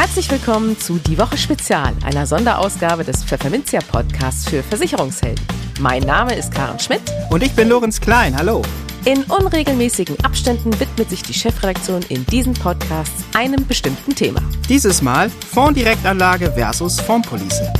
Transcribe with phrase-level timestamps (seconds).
[0.00, 5.44] Herzlich willkommen zu Die Woche Spezial, einer Sonderausgabe des Pfefferminzia Podcasts für Versicherungshelden.
[5.78, 7.02] Mein Name ist Karen Schmidt.
[7.28, 8.34] Und ich bin Lorenz Klein.
[8.34, 8.62] Hallo.
[9.04, 14.40] In unregelmäßigen Abständen widmet sich die Chefredaktion in diesen Podcasts einem bestimmten Thema.
[14.70, 17.70] Dieses Mal Fonddirektanlage versus Fondspolice.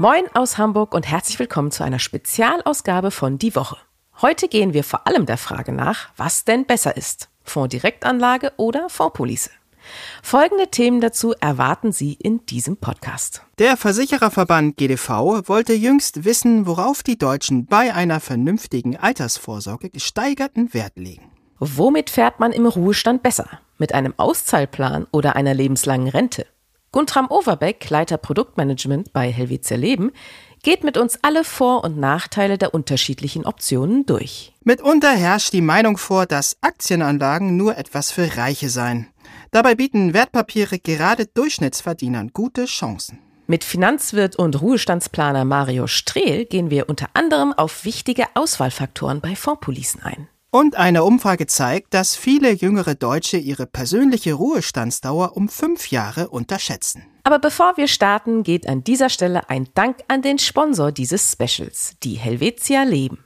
[0.00, 3.76] Moin aus Hamburg und herzlich willkommen zu einer Spezialausgabe von Die Woche.
[4.22, 7.28] Heute gehen wir vor allem der Frage nach, was denn besser ist.
[7.42, 9.50] Fonddirektanlage oder Fondspolice?
[10.22, 13.42] Folgende Themen dazu erwarten Sie in diesem Podcast.
[13.58, 20.96] Der Versichererverband GDV wollte jüngst wissen, worauf die Deutschen bei einer vernünftigen Altersvorsorge gesteigerten Wert
[20.96, 21.30] legen.
[21.58, 23.60] Womit fährt man im Ruhestand besser?
[23.76, 26.46] Mit einem Auszahlplan oder einer lebenslangen Rente?
[26.92, 30.10] Guntram Overbeck, Leiter Produktmanagement bei Helvetia Leben,
[30.64, 34.52] geht mit uns alle Vor- und Nachteile der unterschiedlichen Optionen durch.
[34.64, 39.06] Mitunter herrscht die Meinung vor, dass Aktienanlagen nur etwas für Reiche seien.
[39.52, 43.20] Dabei bieten Wertpapiere gerade Durchschnittsverdienern gute Chancen.
[43.46, 50.02] Mit Finanzwirt und Ruhestandsplaner Mario Strehl gehen wir unter anderem auf wichtige Auswahlfaktoren bei Fondspolicen
[50.02, 50.28] ein.
[50.52, 57.04] Und eine Umfrage zeigt, dass viele jüngere Deutsche ihre persönliche Ruhestandsdauer um fünf Jahre unterschätzen.
[57.22, 61.94] Aber bevor wir starten, geht an dieser Stelle ein Dank an den Sponsor dieses Specials,
[62.02, 63.24] die Helvetia Leben.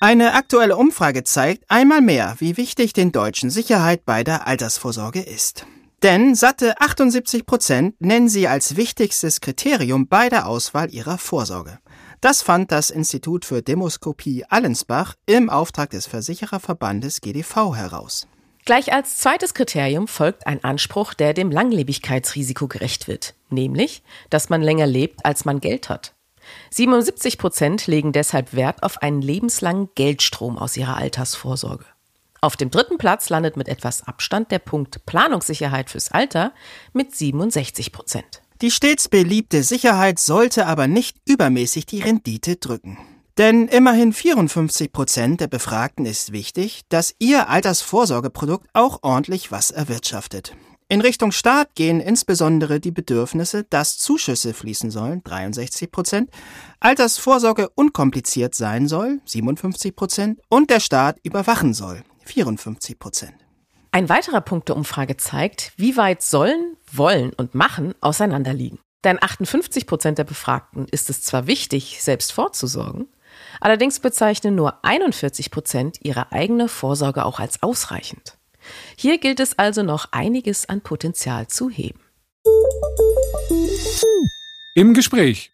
[0.00, 5.66] Eine aktuelle Umfrage zeigt einmal mehr, wie wichtig den Deutschen Sicherheit bei der Altersvorsorge ist.
[6.02, 11.78] Denn satte 78 Prozent nennen sie als wichtigstes Kriterium bei der Auswahl ihrer Vorsorge.
[12.20, 18.26] Das fand das Institut für Demoskopie Allensbach im Auftrag des Versichererverbandes GDV heraus.
[18.64, 24.60] Gleich als zweites Kriterium folgt ein Anspruch, der dem Langlebigkeitsrisiko gerecht wird, nämlich, dass man
[24.60, 26.14] länger lebt, als man Geld hat.
[26.70, 31.84] 77 Prozent legen deshalb Wert auf einen lebenslangen Geldstrom aus ihrer Altersvorsorge.
[32.40, 36.52] Auf dem dritten Platz landet mit etwas Abstand der Punkt Planungssicherheit fürs Alter
[36.92, 38.42] mit 67 Prozent.
[38.62, 42.96] Die stets beliebte Sicherheit sollte aber nicht übermäßig die Rendite drücken.
[43.36, 50.56] Denn immerhin 54 Prozent der Befragten ist wichtig, dass ihr Altersvorsorgeprodukt auch ordentlich was erwirtschaftet.
[50.88, 56.30] In Richtung Staat gehen insbesondere die Bedürfnisse, dass Zuschüsse fließen sollen, 63 Prozent,
[56.80, 63.45] Altersvorsorge unkompliziert sein soll, 57 Prozent, und der Staat überwachen soll, 54 Prozent.
[63.92, 68.78] Ein weiterer Punkt der Umfrage zeigt, wie weit sollen, wollen und machen auseinanderliegen.
[69.04, 73.08] Denn 58 Prozent der Befragten ist es zwar wichtig, selbst vorzusorgen,
[73.60, 78.36] allerdings bezeichnen nur 41 Prozent ihre eigene Vorsorge auch als ausreichend.
[78.96, 82.00] Hier gilt es also noch einiges an Potenzial zu heben.
[84.74, 85.52] Im Gespräch.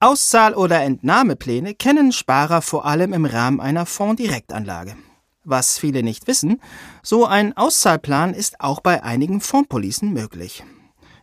[0.00, 4.96] Auszahl- oder Entnahmepläne kennen Sparer vor allem im Rahmen einer Fonddirektanlage.
[5.44, 6.60] Was viele nicht wissen,
[7.02, 10.62] so ein Auszahlplan ist auch bei einigen Fondspolicen möglich.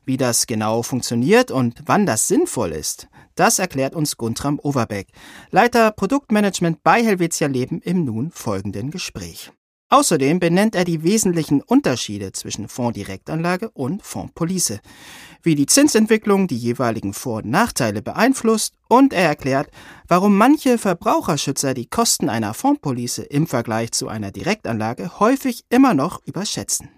[0.03, 5.07] Wie das genau funktioniert und wann das sinnvoll ist, das erklärt uns Guntram Overbeck,
[5.51, 9.53] Leiter Produktmanagement bei Helvetia Leben im nun folgenden Gespräch.
[9.91, 14.81] Außerdem benennt er die wesentlichen Unterschiede zwischen Fonddirektanlage und Fondspolice,
[15.43, 19.69] wie die Zinsentwicklung die jeweiligen Vor- und Nachteile beeinflusst und er erklärt,
[20.07, 26.21] warum manche Verbraucherschützer die Kosten einer Fondspolice im Vergleich zu einer Direktanlage häufig immer noch
[26.25, 26.89] überschätzen.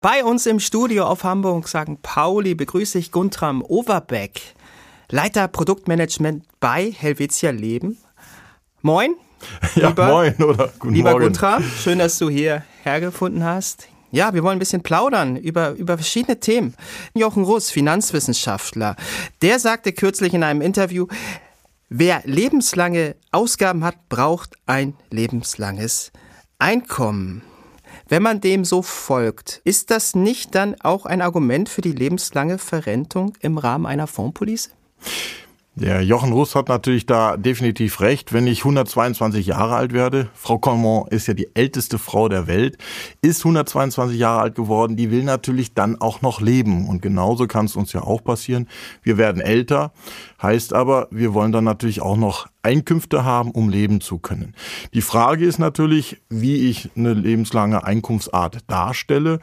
[0.00, 2.02] Bei uns im Studio auf Hamburg St.
[2.02, 4.40] Pauli begrüße ich Guntram Overbeck,
[5.10, 7.98] Leiter Produktmanagement bei Helvetia Leben.
[8.82, 9.14] Moin.
[9.74, 11.24] Ja, lieber, moin oder guten lieber Morgen.
[11.24, 13.88] Guntram, schön, dass du hier hergefunden hast.
[14.10, 16.74] Ja, wir wollen ein bisschen plaudern über, über verschiedene Themen.
[17.14, 18.96] Jochen Russ, Finanzwissenschaftler,
[19.42, 21.06] der sagte kürzlich in einem Interview,
[21.90, 26.10] wer lebenslange Ausgaben hat, braucht ein lebenslanges
[26.58, 27.42] Einkommen.
[28.08, 32.56] Wenn man dem so folgt, ist das nicht dann auch ein Argument für die lebenslange
[32.56, 34.70] Verrentung im Rahmen einer Fondspolice?
[35.80, 38.32] Der Jochen Russ hat natürlich da definitiv recht.
[38.32, 42.76] Wenn ich 122 Jahre alt werde, Frau Conmont ist ja die älteste Frau der Welt,
[43.22, 46.88] ist 122 Jahre alt geworden, die will natürlich dann auch noch leben.
[46.88, 48.66] Und genauso kann es uns ja auch passieren.
[49.04, 49.92] Wir werden älter,
[50.42, 54.56] heißt aber, wir wollen dann natürlich auch noch Einkünfte haben, um leben zu können.
[54.94, 59.38] Die Frage ist natürlich, wie ich eine lebenslange Einkunftsart darstelle.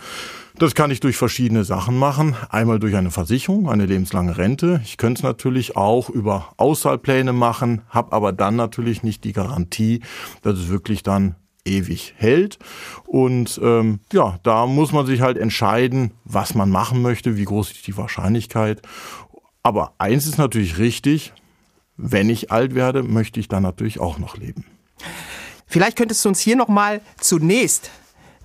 [0.57, 2.34] Das kann ich durch verschiedene Sachen machen.
[2.50, 4.80] Einmal durch eine Versicherung, eine lebenslange Rente.
[4.86, 10.02] Ich könnte es natürlich auch über Auszahlpläne machen, habe aber dann natürlich nicht die Garantie,
[10.44, 11.36] dass es wirklich dann
[11.66, 12.57] ewig hält.
[13.06, 17.72] Und ähm, ja, da muss man sich halt entscheiden, was man machen möchte, wie groß
[17.72, 18.81] ist die Wahrscheinlichkeit.
[19.62, 21.34] Aber eins ist natürlich richtig,
[21.98, 24.63] wenn ich alt werde, möchte ich dann natürlich auch noch leben.
[25.68, 27.92] Vielleicht könntest du uns hier nochmal zunächst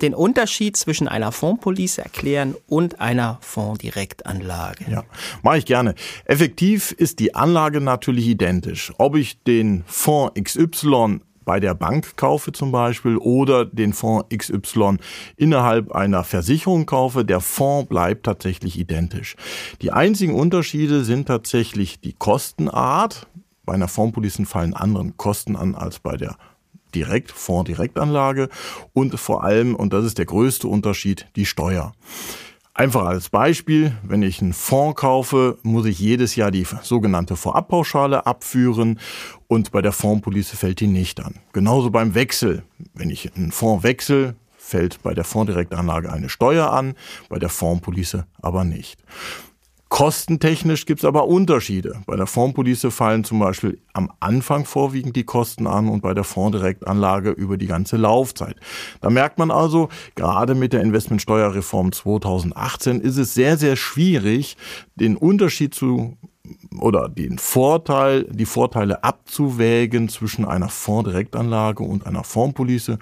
[0.03, 4.85] den Unterschied zwischen einer Fondspolice erklären und einer Fondsdirektanlage.
[4.91, 5.05] Ja,
[5.43, 5.95] mache ich gerne.
[6.25, 8.93] Effektiv ist die Anlage natürlich identisch.
[8.99, 14.99] Ob ich den Fonds XY bei der Bank kaufe zum Beispiel oder den Fonds XY
[15.37, 19.37] innerhalb einer Versicherung kaufe, der Fonds bleibt tatsächlich identisch.
[19.83, 23.27] Die einzigen Unterschiede sind tatsächlich die Kostenart.
[23.65, 26.37] Bei einer Fondspolice fallen anderen Kosten an als bei der
[26.95, 28.49] Direkt, Fonds-Direktanlage
[28.93, 31.93] und vor allem, und das ist der größte Unterschied, die Steuer.
[32.73, 38.25] Einfach als Beispiel, wenn ich einen Fonds kaufe, muss ich jedes Jahr die sogenannte Vorabpauschale
[38.27, 38.99] abführen
[39.49, 41.35] und bei der Fondspolice fällt die nicht an.
[41.53, 42.63] Genauso beim Wechsel.
[42.95, 46.95] Wenn ich einen Fonds wechsle, fällt bei der Fondsdirektanlage eine Steuer an,
[47.29, 49.03] bei der Fondspolice aber nicht.
[49.91, 52.01] Kostentechnisch gibt es aber Unterschiede.
[52.07, 56.23] Bei der Fondspolice fallen zum Beispiel am Anfang vorwiegend die Kosten an und bei der
[56.23, 58.55] Fondsdirektanlage über die ganze Laufzeit.
[59.01, 64.57] Da merkt man also, gerade mit der Investmentsteuerreform 2018 ist es sehr, sehr schwierig,
[64.95, 66.17] den Unterschied zu
[66.79, 72.99] oder den Vorteil, die Vorteile abzuwägen zwischen einer Fondsdirektanlage und einer Fondspolice.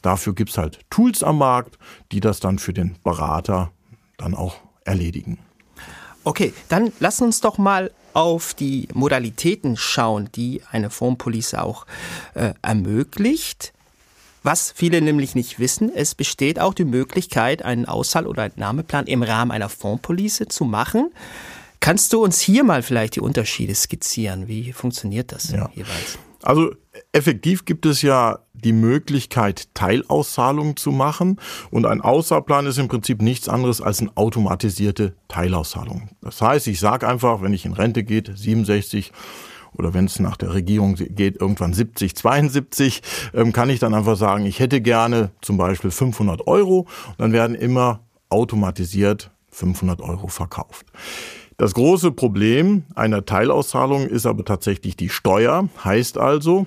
[0.00, 1.78] Dafür gibt es halt Tools am Markt,
[2.12, 3.70] die das dann für den Berater
[4.16, 5.38] dann auch erledigen.
[6.24, 11.86] Okay, dann lass uns doch mal auf die Modalitäten schauen, die eine Fondspolice auch
[12.34, 13.72] äh, ermöglicht.
[14.42, 19.22] Was viele nämlich nicht wissen, es besteht auch die Möglichkeit, einen Auszahl- oder Entnahmeplan im
[19.22, 21.10] Rahmen einer Fondspolice zu machen.
[21.80, 24.48] Kannst du uns hier mal vielleicht die Unterschiede skizzieren?
[24.48, 25.70] Wie funktioniert das ja.
[25.74, 26.18] jeweils?
[26.42, 26.72] Also
[27.12, 31.38] effektiv gibt es ja die Möglichkeit, Teilauszahlungen zu machen.
[31.70, 36.10] Und ein Auszahlplan ist im Prinzip nichts anderes als eine automatisierte Teilauszahlung.
[36.22, 39.12] Das heißt, ich sage einfach, wenn ich in Rente geht, 67
[39.74, 43.02] oder wenn es nach der Regierung geht, irgendwann 70, 72,
[43.34, 46.80] ähm, kann ich dann einfach sagen, ich hätte gerne zum Beispiel 500 Euro.
[47.08, 50.86] Und dann werden immer automatisiert 500 Euro verkauft.
[51.56, 55.68] Das große Problem einer Teilauszahlung ist aber tatsächlich die Steuer.
[55.84, 56.66] Heißt also,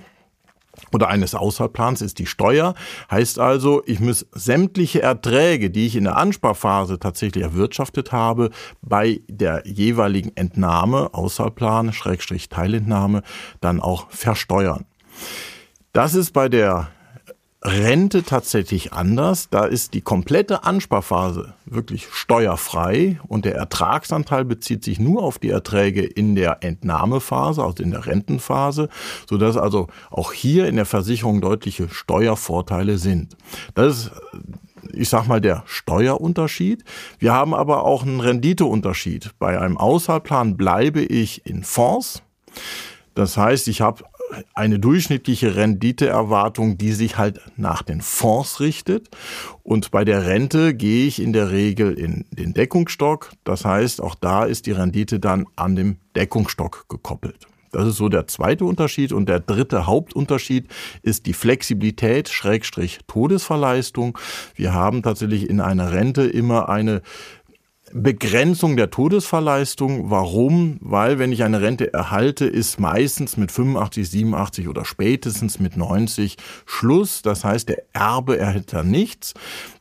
[0.92, 2.74] oder eines Auszahlplans ist die Steuer.
[3.10, 8.50] Heißt also, ich muss sämtliche Erträge, die ich in der Ansparphase tatsächlich erwirtschaftet habe,
[8.82, 13.24] bei der jeweiligen Entnahme, Auszahlplan, Schrägstrich Teilentnahme,
[13.62, 14.86] dann auch versteuern.
[15.94, 16.90] Das ist bei der
[17.64, 19.50] Rente tatsächlich anders.
[19.50, 25.50] Da ist die komplette Ansparphase wirklich steuerfrei und der Ertragsanteil bezieht sich nur auf die
[25.50, 28.90] Erträge in der Entnahmephase, also in der Rentenphase,
[29.30, 33.38] sodass also auch hier in der Versicherung deutliche Steuervorteile sind.
[33.76, 34.12] Das ist
[34.92, 36.84] ich sag mal, der Steuerunterschied.
[37.20, 39.32] Wir haben aber auch einen Renditeunterschied.
[39.40, 42.22] Bei einem Auszahlplan bleibe ich in Fonds.
[43.16, 44.04] Das heißt, ich habe
[44.54, 49.10] eine durchschnittliche Renditeerwartung, die sich halt nach den Fonds richtet.
[49.64, 53.32] Und bei der Rente gehe ich in der Regel in den Deckungsstock.
[53.44, 57.48] Das heißt, auch da ist die Rendite dann an dem Deckungsstock gekoppelt.
[57.74, 59.12] Das ist so der zweite Unterschied.
[59.12, 60.68] Und der dritte Hauptunterschied
[61.02, 64.18] ist die Flexibilität, Schrägstrich Todesverleistung.
[64.56, 67.02] Wir haben tatsächlich in einer Rente immer eine
[67.96, 70.10] Begrenzung der Todesverleistung.
[70.10, 70.78] Warum?
[70.82, 76.38] Weil wenn ich eine Rente erhalte, ist meistens mit 85, 87 oder spätestens mit 90
[76.66, 77.22] Schluss.
[77.22, 79.36] Das heißt, der Erbe erhält dann nichts.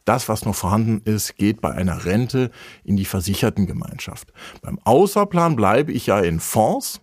[0.05, 2.51] Das, was noch vorhanden ist, geht bei einer Rente
[2.85, 4.33] in die Versichertengemeinschaft.
[4.61, 7.01] Beim Außerplan bleibe ich ja in Fonds.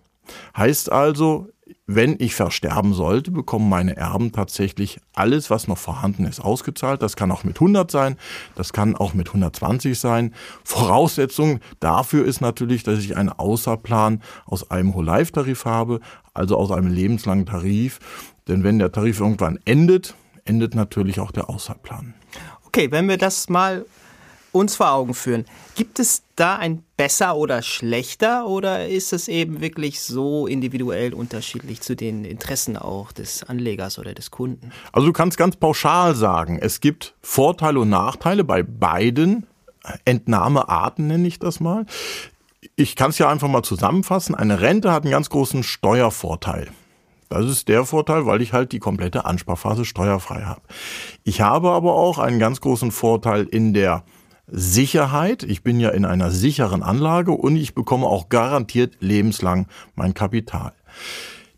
[0.55, 1.47] Heißt also,
[1.91, 7.01] wenn ich versterben sollte, bekommen meine Erben tatsächlich alles, was noch vorhanden ist, ausgezahlt.
[7.01, 8.15] Das kann auch mit 100 sein,
[8.53, 10.35] das kann auch mit 120 sein.
[10.63, 15.99] Voraussetzung dafür ist natürlich, dass ich einen Außerplan aus einem Whole-Life-Tarif habe,
[16.35, 17.97] also aus einem lebenslangen Tarif.
[18.47, 20.13] Denn wenn der Tarif irgendwann endet,
[20.45, 22.13] endet natürlich auch der Außerplan.
[22.67, 23.83] Okay, wenn wir das mal
[24.51, 25.45] uns vor Augen führen.
[25.75, 31.81] Gibt es da ein besser oder schlechter oder ist es eben wirklich so individuell unterschiedlich
[31.81, 34.71] zu den Interessen auch des Anlegers oder des Kunden?
[34.91, 39.45] Also du kannst ganz pauschal sagen, es gibt Vorteile und Nachteile bei beiden
[40.05, 41.85] Entnahmearten, nenne ich das mal.
[42.75, 44.35] Ich kann es ja einfach mal zusammenfassen.
[44.35, 46.67] Eine Rente hat einen ganz großen Steuervorteil.
[47.29, 50.61] Das ist der Vorteil, weil ich halt die komplette Ansparphase steuerfrei habe.
[51.23, 54.03] Ich habe aber auch einen ganz großen Vorteil in der
[54.51, 55.43] Sicherheit.
[55.43, 60.73] Ich bin ja in einer sicheren Anlage und ich bekomme auch garantiert lebenslang mein Kapital.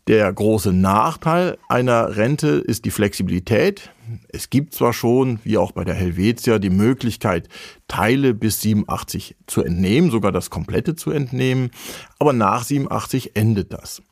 [0.08, 3.90] Der große Nachteil einer Rente ist die Flexibilität.
[4.28, 7.48] Es gibt zwar schon, wie auch bei der Helvetia, die Möglichkeit,
[7.86, 11.70] Teile bis 87 zu entnehmen, sogar das komplette zu entnehmen,
[12.18, 14.02] aber nach 87 endet das.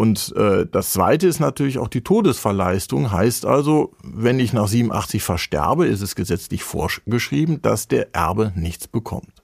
[0.00, 3.12] Und äh, das Zweite ist natürlich auch die Todesverleistung.
[3.12, 8.88] Heißt also, wenn ich nach 87 versterbe, ist es gesetzlich vorgeschrieben, dass der Erbe nichts
[8.88, 9.42] bekommt.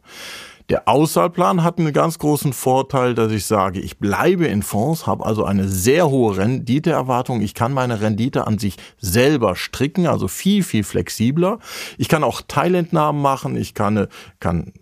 [0.70, 5.26] Der Auszahlplan hat einen ganz großen Vorteil, dass ich sage, ich bleibe in Fonds, habe
[5.26, 7.42] also eine sehr hohe Renditeerwartung.
[7.42, 11.58] Ich kann meine Rendite an sich selber stricken, also viel, viel flexibler.
[11.98, 14.06] Ich kann auch Teilentnahmen machen, ich kann,
[14.40, 14.72] kann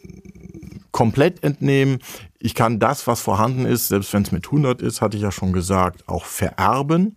[0.92, 1.98] komplett entnehmen.
[2.44, 5.32] Ich kann das, was vorhanden ist, selbst wenn es mit 100 ist, hatte ich ja
[5.32, 7.16] schon gesagt, auch vererben.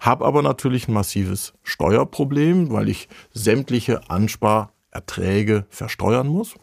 [0.00, 6.54] Habe aber natürlich ein massives Steuerproblem, weil ich sämtliche Ansparerträge versteuern muss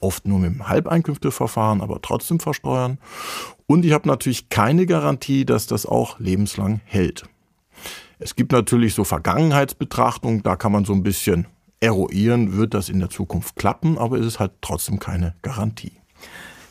[0.00, 2.98] oft nur mit dem Halbeinkünfteverfahren, aber trotzdem versteuern.
[3.66, 7.22] Und ich habe natürlich keine Garantie, dass das auch lebenslang hält.
[8.18, 11.46] Es gibt natürlich so Vergangenheitsbetrachtungen, da kann man so ein bisschen
[11.80, 16.01] eruieren, wird das in der Zukunft klappen, aber es ist halt trotzdem keine Garantie.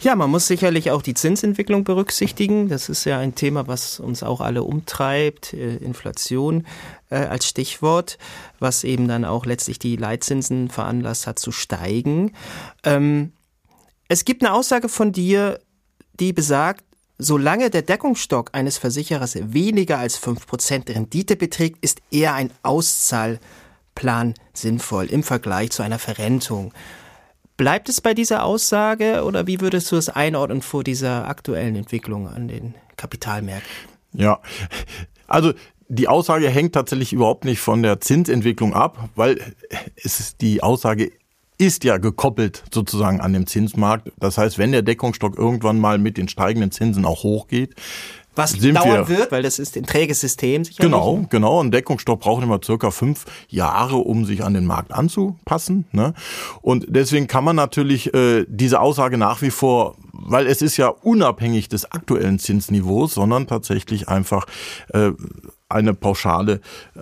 [0.01, 2.69] Ja, man muss sicherlich auch die Zinsentwicklung berücksichtigen.
[2.69, 5.53] Das ist ja ein Thema, was uns auch alle umtreibt.
[5.53, 6.65] Äh, Inflation
[7.11, 8.17] äh, als Stichwort,
[8.57, 12.33] was eben dann auch letztlich die Leitzinsen veranlasst hat zu steigen.
[12.83, 13.33] Ähm,
[14.07, 15.59] es gibt eine Aussage von dir,
[16.19, 16.83] die besagt,
[17.19, 25.05] solange der Deckungsstock eines Versicherers weniger als 5% Rendite beträgt, ist eher ein Auszahlplan sinnvoll
[25.05, 26.73] im Vergleich zu einer Verrentung.
[27.57, 32.27] Bleibt es bei dieser Aussage oder wie würdest du es einordnen vor dieser aktuellen Entwicklung
[32.27, 33.71] an den Kapitalmärkten?
[34.13, 34.39] Ja,
[35.27, 35.53] also
[35.87, 39.39] die Aussage hängt tatsächlich überhaupt nicht von der Zinsentwicklung ab, weil
[39.95, 41.11] es die Aussage
[41.57, 44.11] ist ja gekoppelt sozusagen an dem Zinsmarkt.
[44.17, 47.75] Das heißt, wenn der Deckungsstock irgendwann mal mit den steigenden Zinsen auch hochgeht,
[48.35, 50.63] was dauern wird, weil das ist ein träges System.
[50.63, 50.91] Sicherlich.
[50.91, 51.61] Genau, genau.
[51.61, 55.85] Ein Deckungsstock braucht immer circa fünf Jahre, um sich an den Markt anzupassen.
[55.91, 56.13] Ne?
[56.61, 60.87] Und deswegen kann man natürlich äh, diese Aussage nach wie vor, weil es ist ja
[60.87, 64.45] unabhängig des aktuellen Zinsniveaus, sondern tatsächlich einfach
[64.93, 65.11] äh,
[65.67, 66.61] eine pauschale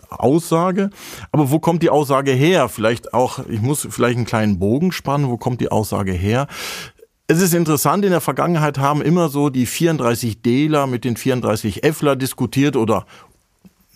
[0.10, 0.90] Aussage.
[1.32, 2.70] Aber wo kommt die Aussage her?
[2.70, 5.30] Vielleicht auch, ich muss vielleicht einen kleinen Bogen spannen.
[5.30, 6.48] Wo kommt die Aussage her?
[7.32, 11.82] Es ist interessant, in der Vergangenheit haben immer so die 34 Dler mit den 34
[11.94, 13.06] Fler diskutiert oder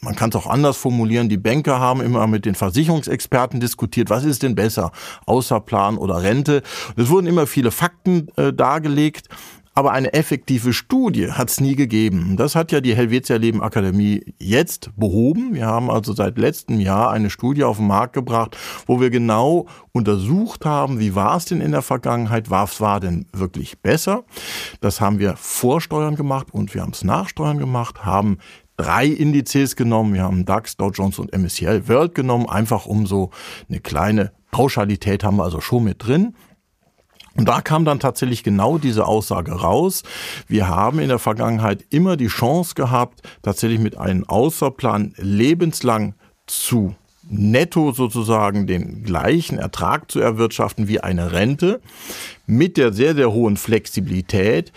[0.02, 4.24] man kann es auch anders formulieren, die Banker haben immer mit den Versicherungsexperten diskutiert, was
[4.24, 4.92] ist denn besser,
[5.26, 6.62] Außerplan oder Rente.
[6.96, 9.30] Es wurden immer viele Fakten äh, dargelegt
[9.74, 12.38] aber eine effektive Studie hat es nie gegeben.
[12.38, 15.54] Das hat ja die Helvetia Leben Akademie jetzt behoben.
[15.54, 19.68] Wir haben also seit letztem Jahr eine Studie auf den Markt gebracht, wo wir genau
[19.92, 24.24] untersucht haben, wie war es denn in der Vergangenheit, was war denn wirklich besser.
[24.82, 28.38] Das haben wir Vorsteuern gemacht und wir haben es Nachsteuern gemacht, haben
[28.78, 30.14] drei Indizes genommen.
[30.14, 33.32] Wir haben DAX, Dow Jones und MSCI World genommen, einfach um so
[33.70, 36.36] eine kleine Pauschalität haben wir also schon mit drin.
[37.36, 40.04] Und da kam dann tatsächlich genau diese Aussage raus.
[40.48, 46.14] Wir haben in der Vergangenheit immer die Chance gehabt, tatsächlich mit einem Außerplan lebenslang
[46.46, 46.96] zu
[47.30, 51.82] netto sozusagen den gleichen Ertrag zu erwirtschaften wie eine Rente
[52.46, 54.74] mit der sehr, sehr hohen Flexibilität,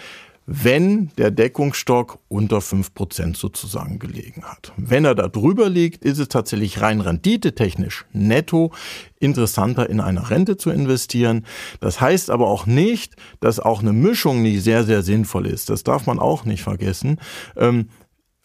[0.46, 4.72] wenn der Deckungsstock unter fünf Prozent sozusagen gelegen hat.
[4.76, 8.72] Wenn er da drüber liegt, ist es tatsächlich rein renditetechnisch netto
[9.18, 11.44] interessanter in eine Rente zu investieren.
[11.80, 15.68] Das heißt aber auch nicht, dass auch eine Mischung nicht sehr, sehr sinnvoll ist.
[15.68, 17.20] Das darf man auch nicht vergessen.
[17.56, 17.88] Ähm,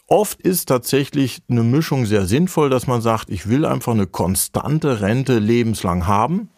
[0.07, 4.99] Oft ist tatsächlich eine Mischung sehr sinnvoll, dass man sagt, ich will einfach eine konstante
[4.99, 6.49] Rente lebenslang haben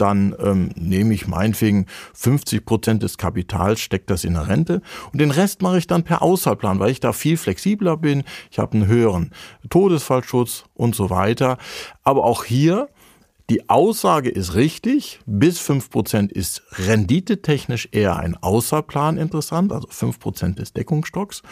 [0.00, 5.20] dann ähm, nehme ich meinetwegen 50 Prozent des Kapitals, stecke das in eine Rente und
[5.20, 8.24] den Rest mache ich dann per Auszahlplan, weil ich da viel flexibler bin.
[8.50, 9.32] Ich habe einen höheren
[9.68, 11.58] Todesfallschutz und so weiter.
[12.02, 12.88] Aber auch hier
[13.50, 20.20] die Aussage ist richtig, bis fünf Prozent ist renditetechnisch eher ein Außerplan interessant, also fünf
[20.20, 21.42] Prozent des Deckungsstocks.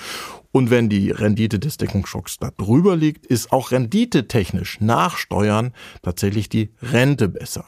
[0.53, 6.49] Und wenn die Rendite des Deckungsstocks da drüber liegt, ist auch renditetechnisch nach Steuern tatsächlich
[6.49, 7.65] die Rente besser.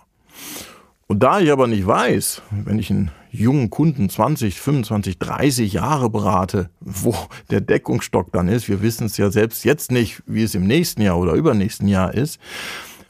[1.10, 6.08] Und da ich aber nicht weiß, wenn ich einen jungen Kunden 20, 25, 30 Jahre
[6.08, 7.16] berate, wo
[7.50, 11.02] der Deckungsstock dann ist, wir wissen es ja selbst jetzt nicht, wie es im nächsten
[11.02, 12.38] Jahr oder übernächsten Jahr ist,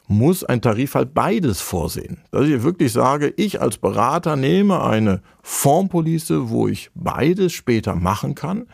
[0.08, 2.22] muss ein Tarif halt beides vorsehen.
[2.30, 8.34] Dass ich wirklich sage, ich als Berater nehme eine Fondspolice, wo ich beides später machen
[8.34, 8.66] kann,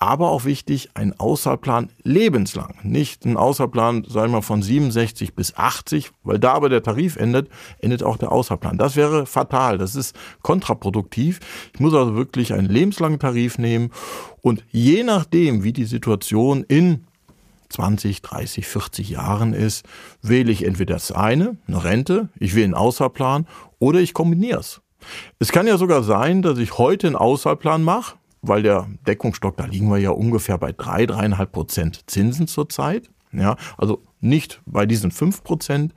[0.00, 2.74] aber auch wichtig, ein Auszahlplan lebenslang.
[2.82, 7.50] Nicht ein Auszahlplan, sagen wir von 67 bis 80, weil da aber der Tarif endet,
[7.80, 8.78] endet auch der Auszahlplan.
[8.78, 11.40] Das wäre fatal, das ist kontraproduktiv.
[11.74, 13.90] Ich muss also wirklich einen lebenslangen Tarif nehmen
[14.40, 17.04] und je nachdem, wie die Situation in
[17.68, 19.84] 20, 30, 40 Jahren ist,
[20.22, 23.46] wähle ich entweder das eine, eine Rente, ich wähle einen Auszahlplan
[23.78, 24.80] oder ich kombiniere es.
[25.38, 29.64] Es kann ja sogar sein, dass ich heute einen Auszahlplan mache, weil der Deckungsstock, da
[29.64, 33.10] liegen wir ja ungefähr bei drei, dreieinhalb Prozent Zinsen zurzeit.
[33.32, 35.92] Ja, also nicht bei diesen fünf Prozent.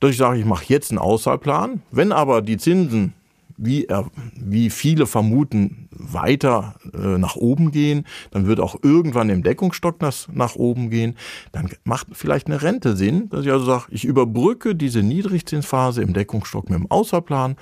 [0.00, 1.82] Dass ich sage, ich mache jetzt einen Auszahlplan.
[1.90, 3.14] Wenn aber die Zinsen
[3.56, 9.42] wie, er, wie viele vermuten, weiter äh, nach oben gehen, dann wird auch irgendwann im
[9.42, 11.16] Deckungsstock das nach oben gehen.
[11.52, 16.12] Dann macht vielleicht eine Rente Sinn, dass ich also sage, ich überbrücke diese Niedrigzinsphase im
[16.12, 17.56] Deckungsstock mit dem Außerplan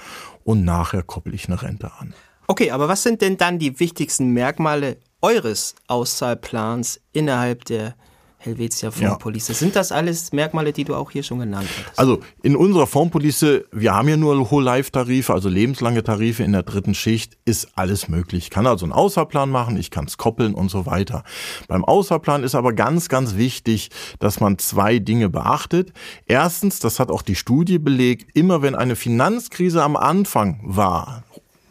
[0.45, 2.15] und nachher koppel ich eine Rente an.
[2.51, 7.95] Okay, aber was sind denn dann die wichtigsten Merkmale eures Auszahlplans innerhalb der
[8.43, 9.53] Helvetia Fondspolice.
[9.53, 9.55] Ja.
[9.55, 11.99] Sind das alles Merkmale, die du auch hier schon genannt hast?
[11.99, 16.95] Also in unserer Fondspolice, wir haben ja nur Whole-Life-Tarife, also lebenslange Tarife in der dritten
[16.95, 18.45] Schicht, ist alles möglich.
[18.45, 21.23] Ich kann also einen Außerplan machen, ich kann es koppeln und so weiter.
[21.69, 23.91] Beim Außerplan ist aber ganz, ganz wichtig,
[24.21, 25.93] dass man zwei Dinge beachtet.
[26.25, 31.25] Erstens, das hat auch die Studie belegt, immer wenn eine Finanzkrise am Anfang war,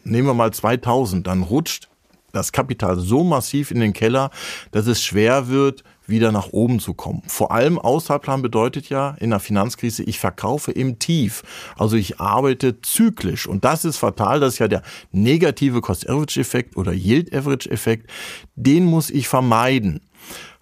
[0.04, 1.88] nehmen wir mal 2000, dann rutscht
[2.32, 4.30] das Kapital so massiv in den Keller,
[4.70, 7.22] dass es schwer wird, wieder nach oben zu kommen.
[7.26, 11.42] Vor allem Außerplan bedeutet ja in der Finanzkrise, ich verkaufe im Tief.
[11.78, 13.46] Also ich arbeite zyklisch.
[13.46, 14.40] Und das ist fatal.
[14.40, 18.10] Das ist ja der negative Cost-Average-Effekt oder Yield-Average-Effekt.
[18.56, 20.00] Den muss ich vermeiden.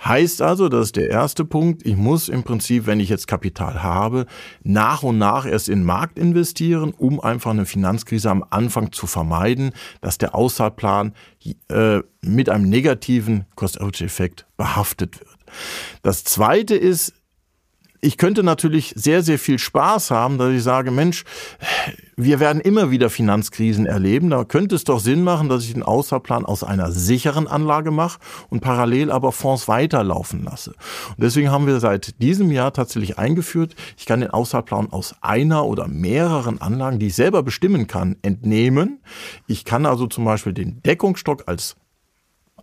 [0.04, 3.82] Heißt also, das ist der erste Punkt, ich muss im Prinzip, wenn ich jetzt Kapital
[3.82, 4.26] habe,
[4.62, 9.08] nach und nach erst in den Markt investieren, um einfach eine Finanzkrise am Anfang zu
[9.08, 11.14] vermeiden, dass der Auszahlplan
[11.68, 15.36] äh, mit einem negativen Cost-Average-Effekt behaftet wird.
[16.02, 17.14] Das zweite ist,
[18.00, 21.24] ich könnte natürlich sehr, sehr viel Spaß haben, dass ich sage, Mensch,
[22.16, 24.30] wir werden immer wieder Finanzkrisen erleben.
[24.30, 28.18] Da könnte es doch Sinn machen, dass ich den Außerplan aus einer sicheren Anlage mache
[28.50, 30.74] und parallel aber Fonds weiterlaufen lasse.
[31.10, 35.64] Und deswegen haben wir seit diesem Jahr tatsächlich eingeführt, ich kann den Außerplan aus einer
[35.64, 39.00] oder mehreren Anlagen, die ich selber bestimmen kann, entnehmen.
[39.46, 41.76] Ich kann also zum Beispiel den Deckungsstock als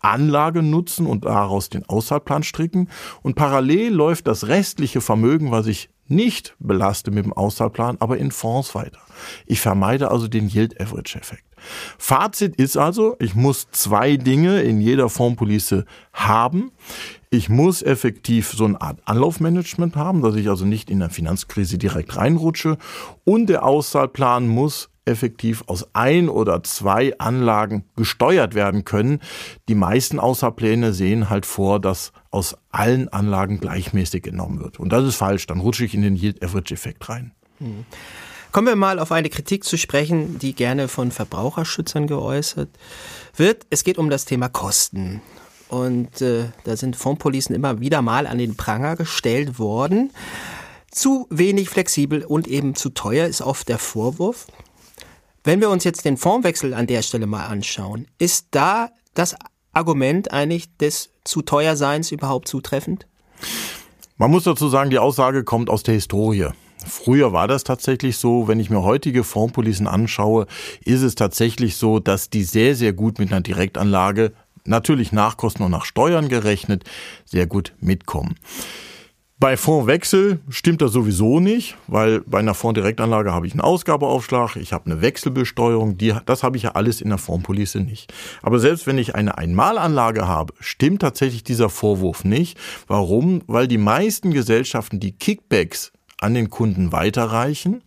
[0.02, 2.90] Anlage nutzen und daraus den Auszahlplan stricken.
[3.22, 8.32] Und parallel läuft das restliche Vermögen, was ich nicht belaste mit dem Auszahlplan, aber in
[8.32, 9.00] Fonds weiter.
[9.46, 11.44] Ich vermeide also den Yield-Average-Effekt.
[11.98, 16.72] Fazit ist also, ich muss zwei Dinge in jeder Fondspolice haben.
[17.32, 21.78] Ich muss effektiv so eine Art Anlaufmanagement haben, dass ich also nicht in der Finanzkrise
[21.78, 22.78] direkt reinrutsche.
[23.24, 29.22] Und der Auszahlplan muss effektiv aus ein oder zwei Anlagen gesteuert werden können.
[29.70, 34.80] Die meisten Außerpläne sehen halt vor, dass aus allen Anlagen gleichmäßig genommen wird.
[34.80, 35.48] Und das ist falsch.
[35.48, 37.32] Dann rutsche ich in den Yield-Average-Effekt rein.
[37.60, 37.86] Hm.
[38.52, 42.70] Kommen wir mal auf eine Kritik zu sprechen, die gerne von Verbraucherschützern geäußert
[43.36, 43.68] wird.
[43.70, 45.22] Es geht um das Thema Kosten.
[45.68, 50.12] Und äh, da sind Fondspolicen immer wieder mal an den Pranger gestellt worden.
[50.90, 54.48] Zu wenig flexibel und eben zu teuer ist oft der Vorwurf.
[55.46, 59.36] Wenn wir uns jetzt den Formwechsel an der Stelle mal anschauen, ist da das
[59.74, 63.06] Argument eigentlich des zu teuer Seins überhaupt zutreffend?
[64.18, 66.48] Man muss dazu sagen, die Aussage kommt aus der Historie.
[66.88, 70.48] Früher war das tatsächlich so, wenn ich mir heutige Fondspolicen anschaue,
[70.84, 74.34] ist es tatsächlich so, dass die sehr, sehr gut mit einer Direktanlage,
[74.66, 76.86] natürlich nach Kosten und nach Steuern gerechnet,
[77.24, 78.36] sehr gut mitkommen.
[79.38, 84.72] Bei Fondswechsel stimmt das sowieso nicht, weil bei einer Fondsdirektanlage habe ich einen Ausgabeaufschlag, ich
[84.72, 88.14] habe eine Wechselbesteuerung, die, das habe ich ja alles in der Fondspolice nicht.
[88.42, 92.58] Aber selbst wenn ich eine Einmalanlage habe, stimmt tatsächlich dieser Vorwurf nicht.
[92.88, 93.42] Warum?
[93.46, 97.84] Weil die meisten Gesellschaften die Kickbacks an den Kunden weiterreichen.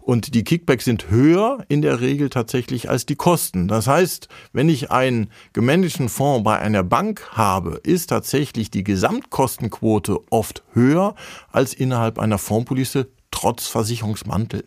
[0.00, 3.68] Und die Kickbacks sind höher in der Regel tatsächlich als die Kosten.
[3.68, 10.18] Das heißt, wenn ich einen gemanagten Fonds bei einer Bank habe, ist tatsächlich die Gesamtkostenquote
[10.30, 11.14] oft höher
[11.50, 14.64] als innerhalb einer Fondspolice trotz Versicherungsmantel.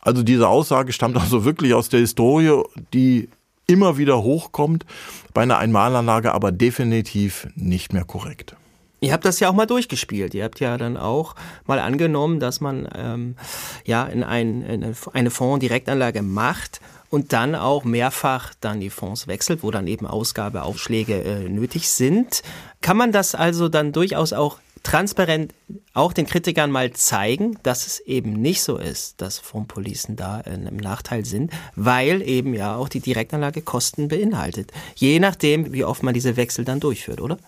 [0.00, 3.28] Also diese Aussage stammt also wirklich aus der Historie, die
[3.66, 4.84] immer wieder hochkommt,
[5.32, 8.56] bei einer Einmalanlage aber definitiv nicht mehr korrekt.
[9.00, 10.34] Ihr habt das ja auch mal durchgespielt.
[10.34, 11.34] Ihr habt ja dann auch
[11.66, 13.36] mal angenommen, dass man ähm,
[13.84, 19.62] ja in, ein, in eine Fonds-Direktanlage macht und dann auch mehrfach dann die Fonds wechselt,
[19.62, 22.42] wo dann eben Ausgabeaufschläge äh, nötig sind.
[22.80, 25.52] Kann man das also dann durchaus auch transparent
[25.92, 30.76] auch den Kritikern mal zeigen, dass es eben nicht so ist, dass Fondspolicen da im
[30.76, 34.72] Nachteil sind, weil eben ja auch die Direktanlage Kosten beinhaltet.
[34.94, 37.38] Je nachdem, wie oft man diese Wechsel dann durchführt, oder?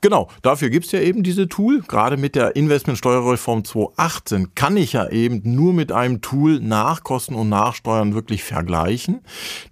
[0.00, 1.82] Genau, dafür gibt's ja eben diese Tool.
[1.88, 7.48] Gerade mit der Investmentsteuerreform 2018 kann ich ja eben nur mit einem Tool Nachkosten und
[7.48, 9.22] Nachsteuern wirklich vergleichen.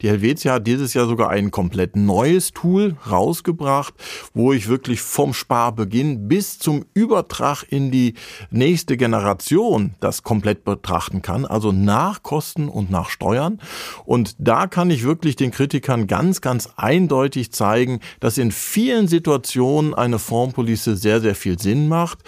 [0.03, 3.95] Die Helvetia hat dieses Jahr sogar ein komplett neues Tool rausgebracht,
[4.35, 8.15] wo ich wirklich vom Sparbeginn bis zum Übertrag in die
[8.51, 11.45] nächste Generation das komplett betrachten kann.
[11.45, 13.61] Also Nachkosten und Nachsteuern.
[14.05, 19.95] Und da kann ich wirklich den Kritikern ganz, ganz eindeutig zeigen, dass in vielen Situationen
[19.95, 22.19] eine eine Fondspolice sehr, sehr viel Sinn macht.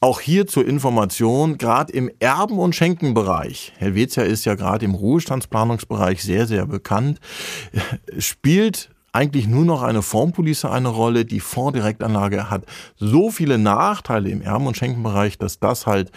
[0.00, 6.22] Auch hier zur Information, gerade im Erben- und Schenkenbereich, Helvetia ist ja gerade im Ruhestandsplanungsbereich
[6.22, 7.20] sehr, sehr bekannt,
[8.18, 11.24] spielt eigentlich nur noch eine Fondspolice eine Rolle.
[11.24, 16.10] Die Fondsdirektanlage hat so viele Nachteile im Erben- und Schenkenbereich, dass das halt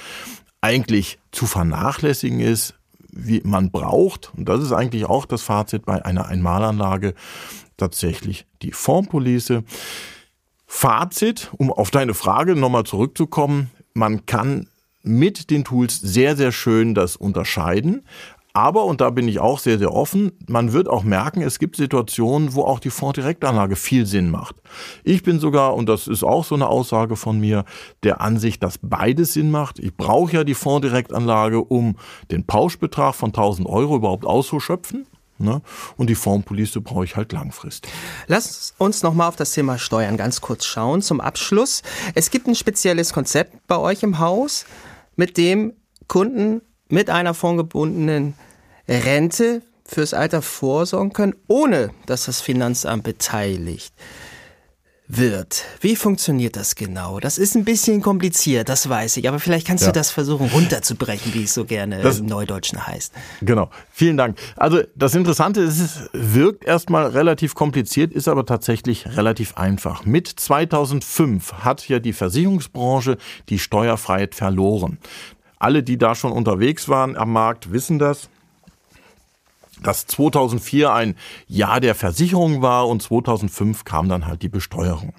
[0.59, 2.73] eigentlich zu vernachlässigen ist,
[3.09, 4.33] wie man braucht.
[4.35, 7.13] Und das ist eigentlich auch das Fazit bei einer Einmalanlage.
[7.77, 9.63] Tatsächlich die Fondspolice.
[10.67, 14.67] Fazit, um auf deine Frage nochmal zurückzukommen, man kann
[15.01, 18.03] mit den Tools sehr, sehr schön das unterscheiden.
[18.53, 21.75] Aber, und da bin ich auch sehr, sehr offen, man wird auch merken, es gibt
[21.75, 24.55] Situationen, wo auch die Fonddirektanlage viel Sinn macht.
[25.03, 27.65] Ich bin sogar, und das ist auch so eine Aussage von mir,
[28.01, 29.77] der Ansicht, dass beides Sinn macht.
[29.77, 31.97] Ich brauche ja die Fonddirektanlage, um
[32.31, 35.05] den Pauschbetrag von 1000 Euro überhaupt auszuschöpfen.
[35.39, 35.61] Ne?
[35.97, 37.91] Und die Formpolice brauche ich halt langfristig.
[38.27, 41.83] Lass uns nochmal auf das Thema Steuern ganz kurz schauen zum Abschluss.
[42.15, 44.65] Es gibt ein spezielles Konzept bei euch im Haus,
[45.15, 45.73] mit dem
[46.07, 48.33] Kunden mit einer fondgebundenen
[48.87, 53.93] Rente fürs Alter vorsorgen können, ohne dass das Finanzamt beteiligt
[55.07, 55.63] wird.
[55.79, 57.19] Wie funktioniert das genau?
[57.19, 59.91] Das ist ein bisschen kompliziert, das weiß ich, aber vielleicht kannst ja.
[59.91, 63.13] du das versuchen runterzubrechen, wie es so gerne das, im Neudeutschen heißt.
[63.41, 63.69] Genau.
[63.91, 64.37] Vielen Dank.
[64.57, 70.05] Also das Interessante ist, es wirkt erstmal relativ kompliziert, ist aber tatsächlich relativ einfach.
[70.05, 73.17] Mit 2005 hat ja die Versicherungsbranche
[73.49, 74.97] die Steuerfreiheit verloren.
[75.59, 78.29] Alle, die da schon unterwegs waren am Markt, wissen das
[79.81, 81.15] dass 2004 ein
[81.47, 85.13] Jahr der Versicherung war und 2005 kam dann halt die Besteuerung.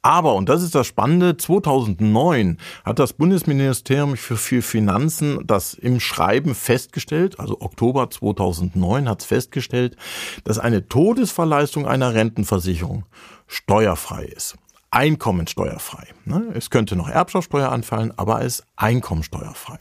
[0.00, 6.54] Aber, und das ist das Spannende, 2009 hat das Bundesministerium für, Finanzen das im Schreiben
[6.54, 9.96] festgestellt, also Oktober 2009 hat es festgestellt,
[10.44, 13.04] dass eine Todesverleistung einer Rentenversicherung
[13.46, 14.56] steuerfrei ist.
[14.90, 16.08] Einkommensteuerfrei.
[16.26, 16.52] Ne?
[16.54, 19.78] Es könnte noch Erbschaftssteuer anfallen, aber es ist einkommensteuerfrei.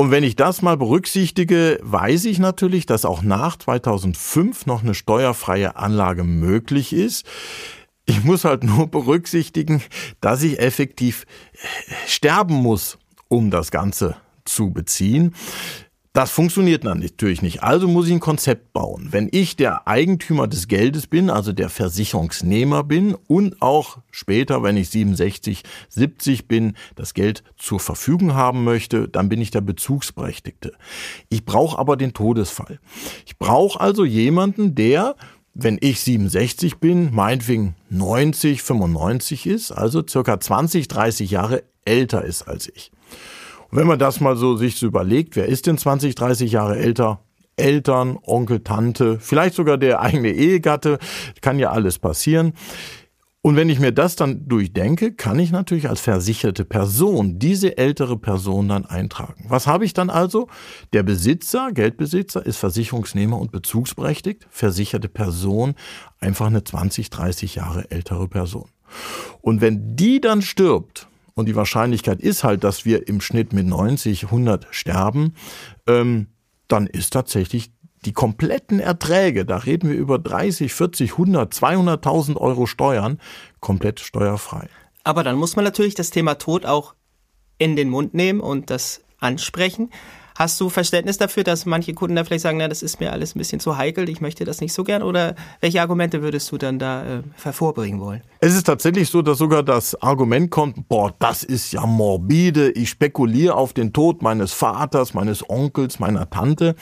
[0.00, 4.94] Und wenn ich das mal berücksichtige, weiß ich natürlich, dass auch nach 2005 noch eine
[4.94, 7.26] steuerfreie Anlage möglich ist.
[8.06, 9.82] Ich muss halt nur berücksichtigen,
[10.20, 11.26] dass ich effektiv
[12.06, 15.34] sterben muss, um das Ganze zu beziehen.
[16.18, 17.62] Das funktioniert natürlich nicht.
[17.62, 19.06] Also muss ich ein Konzept bauen.
[19.12, 24.76] Wenn ich der Eigentümer des Geldes bin, also der Versicherungsnehmer bin und auch später, wenn
[24.76, 30.72] ich 67, 70 bin, das Geld zur Verfügung haben möchte, dann bin ich der Bezugsberechtigte.
[31.28, 32.80] Ich brauche aber den Todesfall.
[33.24, 35.14] Ich brauche also jemanden, der
[35.54, 42.42] wenn ich 67 bin, meinetwegen 90, 95 ist, also circa 20, 30 Jahre älter ist
[42.42, 42.90] als ich.
[43.70, 46.78] Und wenn man das mal so sich so überlegt, wer ist denn 20, 30 Jahre
[46.78, 47.20] älter?
[47.56, 50.98] Eltern, Onkel, Tante, vielleicht sogar der eigene Ehegatte,
[51.40, 52.52] kann ja alles passieren.
[53.40, 58.18] Und wenn ich mir das dann durchdenke, kann ich natürlich als versicherte Person diese ältere
[58.18, 59.46] Person dann eintragen.
[59.48, 60.48] Was habe ich dann also?
[60.92, 64.46] Der Besitzer, Geldbesitzer, ist Versicherungsnehmer und bezugsberechtigt.
[64.50, 65.74] Versicherte Person,
[66.20, 68.68] einfach eine 20, 30 Jahre ältere Person.
[69.40, 71.07] Und wenn die dann stirbt,
[71.38, 75.34] und die Wahrscheinlichkeit ist halt, dass wir im Schnitt mit 90, 100 sterben,
[75.86, 76.26] ähm,
[76.66, 77.70] dann ist tatsächlich
[78.04, 83.20] die kompletten Erträge, da reden wir über 30, 40, 100, 200.000 Euro Steuern,
[83.60, 84.68] komplett steuerfrei.
[85.04, 86.94] Aber dann muss man natürlich das Thema Tod auch
[87.56, 89.90] in den Mund nehmen und das ansprechen.
[90.38, 93.34] Hast du Verständnis dafür, dass manche Kunden da vielleicht sagen, na, das ist mir alles
[93.34, 95.02] ein bisschen zu heikel, ich möchte das nicht so gern?
[95.02, 98.22] Oder welche Argumente würdest du dann da äh, hervorbringen wollen?
[98.38, 102.88] Es ist tatsächlich so, dass sogar das Argument kommt, boah, das ist ja morbide, ich
[102.90, 106.76] spekuliere auf den Tod meines Vaters, meines Onkels, meiner Tante.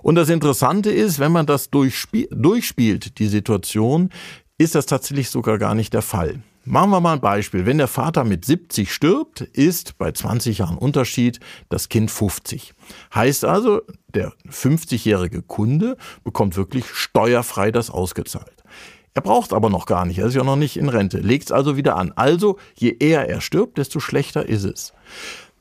[0.00, 4.08] Und das Interessante ist, wenn man das durchspielt, die Situation,
[4.56, 6.42] ist das tatsächlich sogar gar nicht der Fall.
[6.66, 7.66] Machen wir mal ein Beispiel.
[7.66, 12.72] Wenn der Vater mit 70 stirbt, ist bei 20 Jahren Unterschied das Kind 50.
[13.14, 13.82] Heißt also,
[14.14, 18.64] der 50-jährige Kunde bekommt wirklich steuerfrei das ausgezahlt.
[19.12, 21.52] Er braucht aber noch gar nicht, er ist ja noch nicht in Rente, legt es
[21.52, 22.12] also wieder an.
[22.16, 24.94] Also, je eher er stirbt, desto schlechter ist es.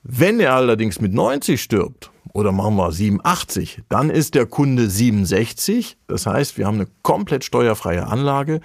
[0.03, 5.97] Wenn er allerdings mit 90 stirbt, oder machen wir 87, dann ist der Kunde 67.
[6.07, 8.59] Das heißt, wir haben eine komplett steuerfreie Anlage.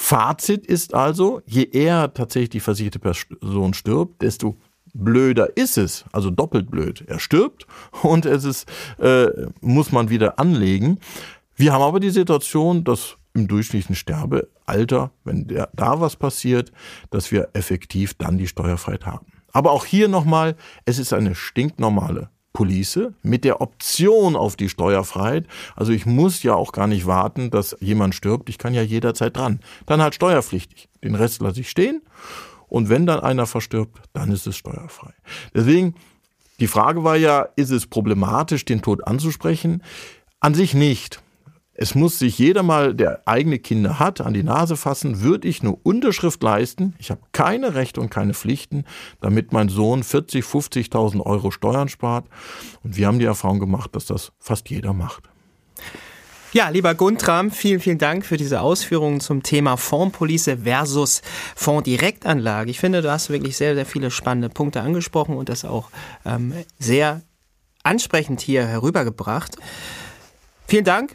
[0.00, 4.56] Fazit ist also, je eher tatsächlich die versicherte Person stirbt, desto
[4.94, 7.04] blöder ist es, also doppelt blöd.
[7.08, 7.66] Er stirbt
[8.02, 9.26] und es ist, äh,
[9.60, 11.00] muss man wieder anlegen.
[11.56, 16.70] Wir haben aber die Situation, dass im durchschnittlichen Sterbealter, wenn der, da was passiert,
[17.10, 19.26] dass wir effektiv dann die Steuerfreiheit haben.
[19.52, 20.54] Aber auch hier nochmal,
[20.86, 25.46] es ist eine stinknormale Police mit der Option auf die Steuerfreiheit.
[25.76, 28.48] Also ich muss ja auch gar nicht warten, dass jemand stirbt.
[28.48, 29.60] Ich kann ja jederzeit dran.
[29.86, 30.88] Dann halt steuerpflichtig.
[31.04, 32.02] Den Rest lasse ich stehen.
[32.68, 35.12] Und wenn dann einer verstirbt, dann ist es steuerfrei.
[35.54, 35.94] Deswegen,
[36.60, 39.82] die Frage war ja, ist es problematisch, den Tod anzusprechen?
[40.40, 41.22] An sich nicht.
[41.80, 45.60] Es muss sich jeder mal, der eigene Kinder hat, an die Nase fassen, würde ich
[45.60, 48.84] eine Unterschrift leisten, ich habe keine Rechte und keine Pflichten,
[49.20, 52.26] damit mein Sohn 40, 50.000 Euro Steuern spart.
[52.82, 55.30] Und wir haben die Erfahrung gemacht, dass das fast jeder macht.
[56.52, 61.22] Ja, lieber Guntram, vielen, vielen Dank für diese Ausführungen zum Thema Fondspolice versus
[61.54, 62.72] Fondsdirektanlage.
[62.72, 65.90] Ich finde, du hast wirklich sehr, sehr viele spannende Punkte angesprochen und das auch
[66.24, 67.22] ähm, sehr
[67.84, 69.56] ansprechend hier herübergebracht.
[70.66, 71.14] Vielen Dank.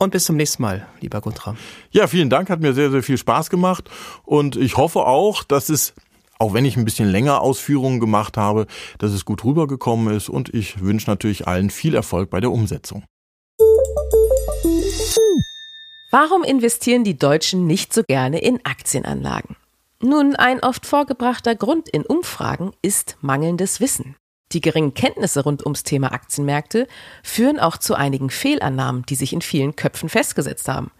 [0.00, 1.58] Und bis zum nächsten Mal, lieber Guntram.
[1.90, 3.90] Ja, vielen Dank, hat mir sehr, sehr viel Spaß gemacht.
[4.24, 5.92] Und ich hoffe auch, dass es,
[6.38, 10.30] auch wenn ich ein bisschen länger Ausführungen gemacht habe, dass es gut rübergekommen ist.
[10.30, 13.04] Und ich wünsche natürlich allen viel Erfolg bei der Umsetzung.
[16.10, 19.54] Warum investieren die Deutschen nicht so gerne in Aktienanlagen?
[20.00, 24.16] Nun, ein oft vorgebrachter Grund in Umfragen ist mangelndes Wissen.
[24.52, 26.86] Die geringen Kenntnisse rund ums Thema Aktienmärkte
[27.22, 30.90] führen auch zu einigen Fehlannahmen, die sich in vielen Köpfen festgesetzt haben.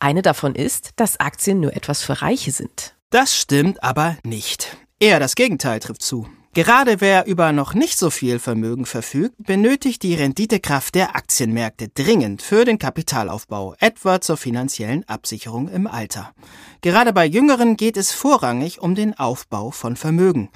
[0.00, 2.94] Eine davon ist, dass Aktien nur etwas für Reiche sind.
[3.10, 4.76] Das stimmt aber nicht.
[5.00, 6.28] Eher das Gegenteil trifft zu.
[6.54, 12.42] Gerade wer über noch nicht so viel Vermögen verfügt, benötigt die Renditekraft der Aktienmärkte dringend
[12.42, 16.32] für den Kapitalaufbau, etwa zur finanziellen Absicherung im Alter.
[16.80, 20.48] Gerade bei Jüngeren geht es vorrangig um den Aufbau von Vermögen.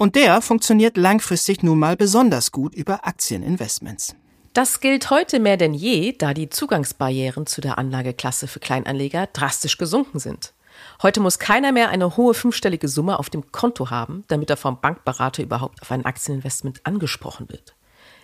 [0.00, 4.16] Und der funktioniert langfristig nun mal besonders gut über Aktieninvestments.
[4.54, 9.76] Das gilt heute mehr denn je, da die Zugangsbarrieren zu der Anlageklasse für Kleinanleger drastisch
[9.76, 10.54] gesunken sind.
[11.02, 14.80] Heute muss keiner mehr eine hohe fünfstellige Summe auf dem Konto haben, damit er vom
[14.80, 17.74] Bankberater überhaupt auf ein Aktieninvestment angesprochen wird.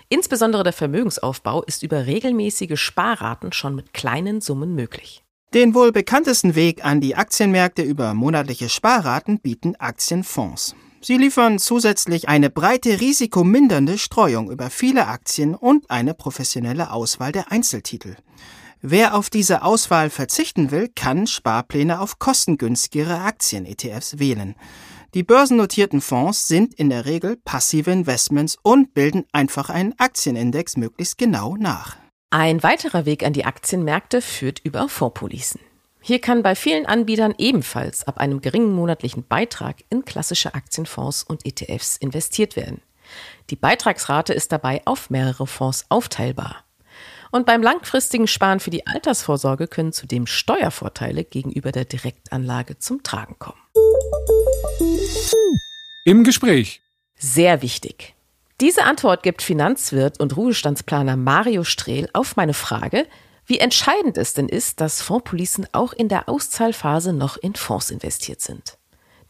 [0.09, 5.23] Insbesondere der Vermögensaufbau ist über regelmäßige Sparraten schon mit kleinen Summen möglich.
[5.53, 10.75] Den wohl bekanntesten Weg an die Aktienmärkte über monatliche Sparraten bieten Aktienfonds.
[11.01, 17.53] Sie liefern zusätzlich eine breite risikomindernde Streuung über viele Aktien und eine professionelle Auswahl der
[17.53, 18.17] Einzeltitel.
[18.83, 24.55] Wer auf diese Auswahl verzichten will, kann Sparpläne auf kostengünstigere Aktien-ETFs wählen.
[25.15, 31.17] Die börsennotierten Fonds sind in der Regel passive Investments und bilden einfach einen Aktienindex möglichst
[31.17, 31.97] genau nach.
[32.31, 35.61] Ein weiterer Weg an die Aktienmärkte führt über Fondspolicen.
[36.07, 41.45] Hier kann bei vielen Anbietern ebenfalls ab einem geringen monatlichen Beitrag in klassische Aktienfonds und
[41.45, 42.81] ETFs investiert werden.
[43.51, 46.63] Die Beitragsrate ist dabei auf mehrere Fonds aufteilbar.
[47.33, 53.35] Und beim langfristigen Sparen für die Altersvorsorge können zudem Steuervorteile gegenüber der Direktanlage zum Tragen
[53.41, 53.59] kommen.
[56.05, 56.83] Im Gespräch.
[57.17, 58.15] Sehr wichtig.
[58.61, 63.09] Diese Antwort gibt Finanzwirt und Ruhestandsplaner Mario Strehl auf meine Frage,
[63.47, 68.41] wie entscheidend es denn ist, dass Fondspolicen auch in der Auszahlphase noch in Fonds investiert
[68.41, 68.77] sind.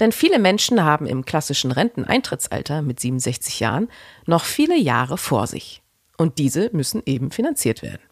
[0.00, 3.88] Denn viele Menschen haben im klassischen Renteneintrittsalter mit 67 Jahren
[4.26, 5.82] noch viele Jahre vor sich.
[6.16, 8.02] Und diese müssen eben finanziert werden.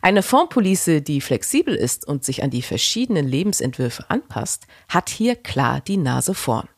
[0.00, 5.80] Eine Fondspolice, die flexibel ist und sich an die verschiedenen Lebensentwürfe anpasst, hat hier klar
[5.80, 6.68] die Nase vorn.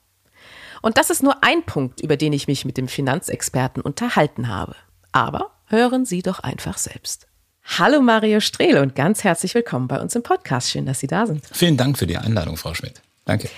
[0.83, 4.77] Und das ist nur ein Punkt, über den ich mich mit dem Finanzexperten unterhalten habe.
[5.13, 7.27] Aber hören Sie doch einfach selbst.
[7.65, 10.71] Hallo Mario Strehl und ganz herzlich willkommen bei uns im Podcast.
[10.71, 11.43] Schön, dass Sie da sind.
[11.51, 13.01] Vielen Dank für die Einladung, Frau Schmidt.
[13.25, 13.49] Danke.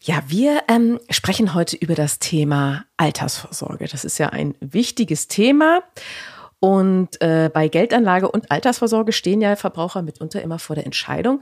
[0.00, 3.86] Ja, wir ähm, sprechen heute über das Thema Altersvorsorge.
[3.86, 5.82] Das ist ja ein wichtiges Thema.
[6.58, 11.40] Und äh, bei Geldanlage und Altersvorsorge stehen ja Verbraucher mitunter immer vor der Entscheidung,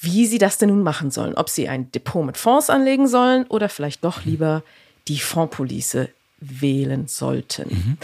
[0.00, 1.34] wie sie das denn nun machen sollen.
[1.34, 4.62] Ob sie ein Depot mit Fonds anlegen sollen oder vielleicht doch lieber
[5.08, 7.68] die Fondspolice wählen sollten.
[7.68, 7.98] Mhm.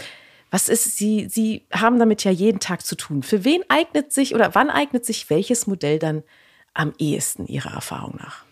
[0.49, 3.23] Was ist, Sie, Sie haben damit ja jeden Tag zu tun.
[3.23, 6.23] Für wen eignet sich oder wann eignet sich welches Modell dann
[6.73, 8.43] am ehesten Ihrer Erfahrung nach?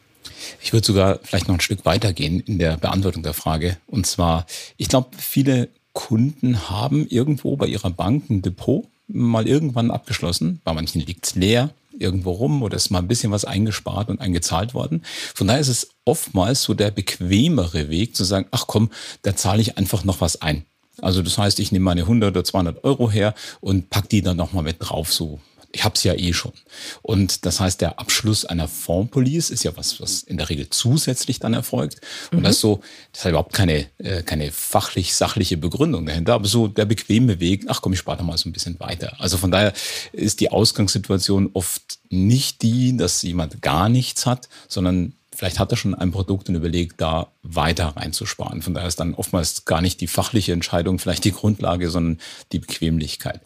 [0.62, 3.78] Ich würde sogar vielleicht noch ein Stück weitergehen in der Beantwortung der Frage.
[3.88, 4.46] Und zwar,
[4.78, 10.60] ich glaube, viele Kunden haben irgendwo bei ihrer Bank ein Depot mal irgendwann abgeschlossen.
[10.64, 14.20] Bei manchen liegt es leer irgendwo rum oder ist mal ein bisschen was eingespart und
[14.20, 15.04] eingezahlt worden.
[15.34, 19.62] Von daher ist es oftmals so der bequemere Weg zu sagen, ach komm, da zahle
[19.62, 20.66] ich einfach noch was ein.
[21.02, 24.38] Also das heißt, ich nehme meine 100 oder 200 Euro her und pack die dann
[24.38, 25.40] nochmal mit drauf, so
[25.76, 26.54] ich habe es ja eh schon.
[27.02, 31.40] Und das heißt, der Abschluss einer Fondspolice ist ja was, was in der Regel zusätzlich
[31.40, 32.00] dann erfolgt.
[32.32, 32.44] Und mhm.
[32.44, 32.80] das ist so,
[33.12, 37.82] das hat überhaupt keine, äh, keine fachlich-sachliche Begründung dahinter, aber so der bequeme Weg, ach
[37.82, 39.16] komm, ich spare doch mal so ein bisschen weiter.
[39.20, 39.74] Also von daher
[40.14, 45.78] ist die Ausgangssituation oft nicht die, dass jemand gar nichts hat, sondern vielleicht hat er
[45.78, 48.62] schon ein Produkt und überlegt, da weiter reinzusparen.
[48.62, 52.20] Von daher ist dann oftmals gar nicht die fachliche Entscheidung vielleicht die Grundlage, sondern
[52.52, 53.42] die Bequemlichkeit.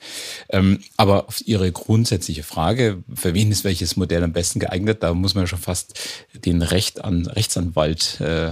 [0.50, 5.14] Ähm, aber auf Ihre grundsätzliche Frage, für wen ist welches Modell am besten geeignet, da
[5.14, 6.00] muss man schon fast
[6.34, 8.52] den Recht an Rechtsanwalt äh,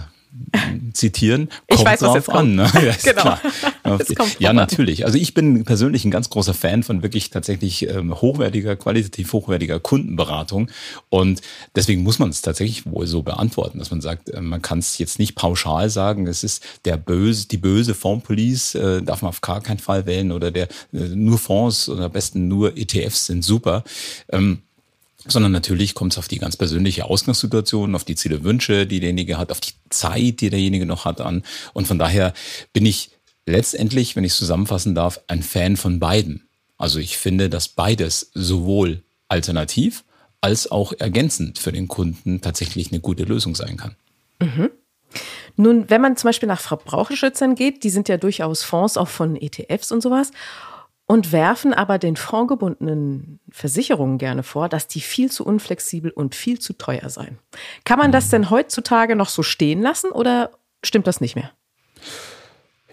[0.93, 1.49] zitieren.
[1.67, 2.55] Kommt ich weiß, was jetzt an.
[2.55, 2.67] Ne?
[2.77, 3.37] Ja, genau.
[4.39, 5.05] ja, natürlich.
[5.05, 9.79] Also ich bin persönlich ein ganz großer Fan von wirklich tatsächlich ähm, hochwertiger, qualitativ hochwertiger
[9.79, 10.69] Kundenberatung.
[11.09, 11.41] Und
[11.75, 14.97] deswegen muss man es tatsächlich wohl so beantworten, dass man sagt, äh, man kann es
[14.97, 19.41] jetzt nicht pauschal sagen, es ist der böse, die böse Fondspolice, äh, darf man auf
[19.41, 23.43] gar keinen Fall wählen oder der äh, nur Fonds oder am besten nur ETFs sind
[23.43, 23.83] super.
[24.31, 24.61] Ähm,
[25.31, 29.37] sondern natürlich kommt es auf die ganz persönliche Ausgangssituation, auf die Ziele, Wünsche, die derjenige
[29.37, 31.43] hat, auf die Zeit, die derjenige noch hat an.
[31.73, 32.33] Und von daher
[32.73, 33.11] bin ich
[33.45, 36.47] letztendlich, wenn ich es zusammenfassen darf, ein Fan von beiden.
[36.77, 40.03] Also ich finde, dass beides sowohl alternativ
[40.41, 43.95] als auch ergänzend für den Kunden tatsächlich eine gute Lösung sein kann.
[44.39, 44.69] Mhm.
[45.55, 49.35] Nun, wenn man zum Beispiel nach Verbraucherschützern geht, die sind ja durchaus Fonds auch von
[49.35, 50.31] ETFs und sowas
[51.07, 56.59] und werfen aber den fondgebundenen Versicherungen gerne vor, dass die viel zu unflexibel und viel
[56.59, 57.39] zu teuer seien.
[57.85, 60.51] Kann man das denn heutzutage noch so stehen lassen oder
[60.83, 61.51] stimmt das nicht mehr?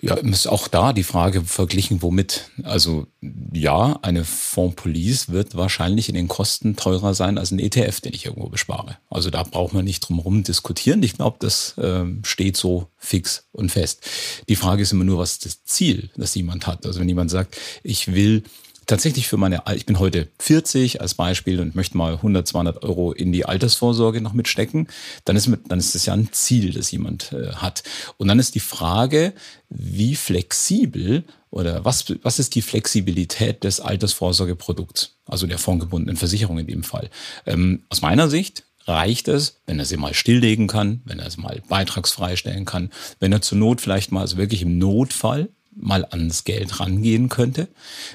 [0.05, 2.51] Ja, ist auch da die Frage verglichen, womit.
[2.63, 3.07] Also
[3.53, 8.27] ja, eine Fondspolice wird wahrscheinlich in den Kosten teurer sein als ein ETF, den ich
[8.27, 8.99] irgendwo bespare.
[9.09, 11.03] Also da braucht man nicht drum herum diskutieren.
[11.03, 14.03] Ich glaube, das äh, steht so fix und fest.
[14.49, 16.85] Die Frage ist immer nur, was das Ziel, das jemand hat.
[16.85, 18.43] Also wenn jemand sagt, ich will
[18.87, 23.13] tatsächlich für meine, ich bin heute 40 als Beispiel und möchte mal 100, 200 Euro
[23.13, 24.89] in die Altersvorsorge noch mitstecken,
[25.25, 27.83] dann ist, mit, dann ist das ja ein Ziel, das jemand äh, hat.
[28.17, 29.33] Und dann ist die Frage,
[29.69, 36.67] wie flexibel oder was, was ist die Flexibilität des Altersvorsorgeprodukts, also der fondgebundenen Versicherung in
[36.67, 37.11] dem Fall.
[37.47, 41.41] Ähm, aus meiner Sicht reicht es, wenn er sie mal stilllegen kann, wenn er sie
[41.41, 46.05] mal beitragsfrei stellen kann, wenn er zur Not vielleicht mal, also wirklich im Notfall, mal
[46.05, 47.69] ans Geld rangehen könnte.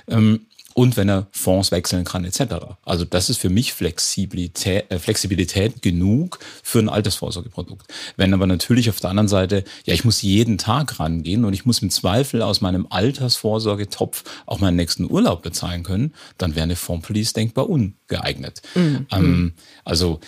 [0.08, 0.46] Ähm,
[0.80, 2.78] und wenn er Fonds wechseln kann etc.
[2.86, 7.86] Also das ist für mich Flexibilität, äh, Flexibilität genug für ein Altersvorsorgeprodukt.
[8.16, 11.66] Wenn aber natürlich auf der anderen Seite, ja, ich muss jeden Tag rangehen und ich
[11.66, 16.78] muss im Zweifel aus meinem Altersvorsorgetopf auch meinen nächsten Urlaub bezahlen können, dann wäre eine
[16.78, 18.62] Fondspolice denkbar ungeeignet.
[18.74, 19.06] Mhm.
[19.12, 20.22] Ähm, also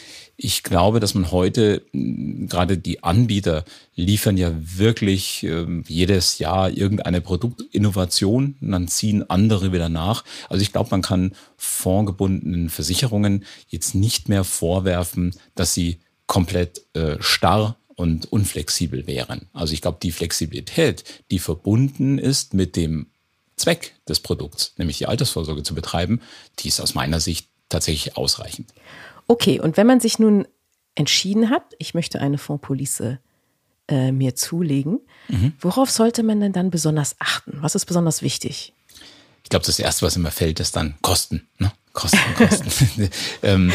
[0.44, 7.22] ich glaube, dass man heute, gerade die Anbieter liefern ja wirklich äh, jedes Jahr irgendeine
[7.22, 10.24] Produktinnovation und dann ziehen andere wieder nach.
[10.50, 17.18] Also ich glaube, man kann fondgebundenen Versicherungen jetzt nicht mehr vorwerfen, dass sie komplett äh,
[17.20, 19.48] starr und unflexibel wären.
[19.54, 23.12] Also ich glaube, die Flexibilität, die verbunden ist mit dem
[23.58, 26.20] Zweck des Produkts, nämlich die Altersvorsorge zu betreiben,
[26.58, 28.74] die ist aus meiner Sicht tatsächlich ausreichend.
[29.32, 30.46] Okay, und wenn man sich nun
[30.94, 33.20] entschieden hat, ich möchte eine Fondspolice
[33.88, 35.54] äh, mir zulegen, mhm.
[35.58, 37.54] worauf sollte man denn dann besonders achten?
[37.62, 38.74] Was ist besonders wichtig?
[39.44, 41.48] Ich glaube, das Erste, was immer fällt, ist dann Kosten.
[41.60, 41.72] Ne?
[41.94, 43.10] Kosten, Kosten.
[43.44, 43.72] ähm,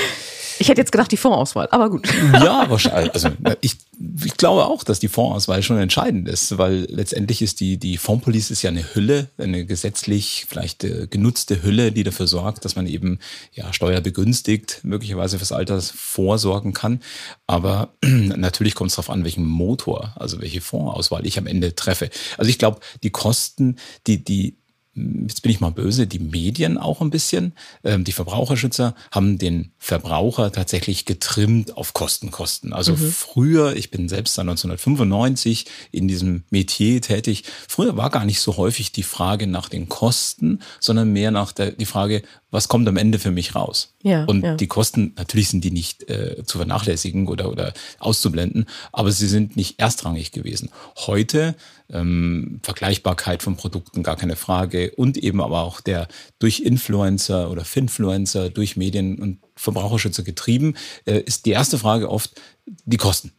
[0.59, 2.09] ich hätte jetzt gedacht, die Fondsauswahl, aber gut.
[2.33, 3.14] Ja, wahrscheinlich.
[3.14, 3.77] Also ich,
[4.25, 8.53] ich glaube auch, dass die Fondsauswahl schon entscheidend ist, weil letztendlich ist die, die Fondspolice
[8.53, 12.87] ist ja eine Hülle, eine gesetzlich vielleicht äh, genutzte Hülle, die dafür sorgt, dass man
[12.87, 13.19] eben
[13.53, 17.01] ja steuerbegünstigt möglicherweise fürs Alter vorsorgen kann.
[17.47, 22.11] Aber natürlich kommt es darauf an, welchen Motor, also welche Fondsauswahl ich am Ende treffe.
[22.38, 24.57] Also ich glaube, die Kosten, die, die
[24.96, 27.52] jetzt bin ich mal böse, die Medien auch ein bisschen,
[27.85, 32.72] ähm, die Verbraucherschützer haben den Verbraucher tatsächlich getrimmt auf Kosten, Kosten.
[32.72, 33.11] Also mhm.
[33.11, 38.56] früher, ich bin selbst seit 1995 in diesem Metier tätig, früher war gar nicht so
[38.56, 42.22] häufig die Frage nach den Kosten, sondern mehr nach der, die Frage,
[42.57, 43.92] was kommt am Ende für mich raus?
[44.03, 44.55] Ja, und ja.
[44.55, 49.57] die Kosten, natürlich sind die nicht äh, zu vernachlässigen oder, oder auszublenden, aber sie sind
[49.57, 50.71] nicht erstrangig gewesen.
[50.97, 51.55] Heute
[51.90, 54.92] ähm, Vergleichbarkeit von Produkten, gar keine Frage.
[54.97, 61.21] Und eben aber auch der durch Influencer oder Finfluencer, durch Medien und Verbraucherschützer getrieben, äh,
[61.21, 62.40] ist die erste Frage oft
[62.87, 63.33] die Kosten.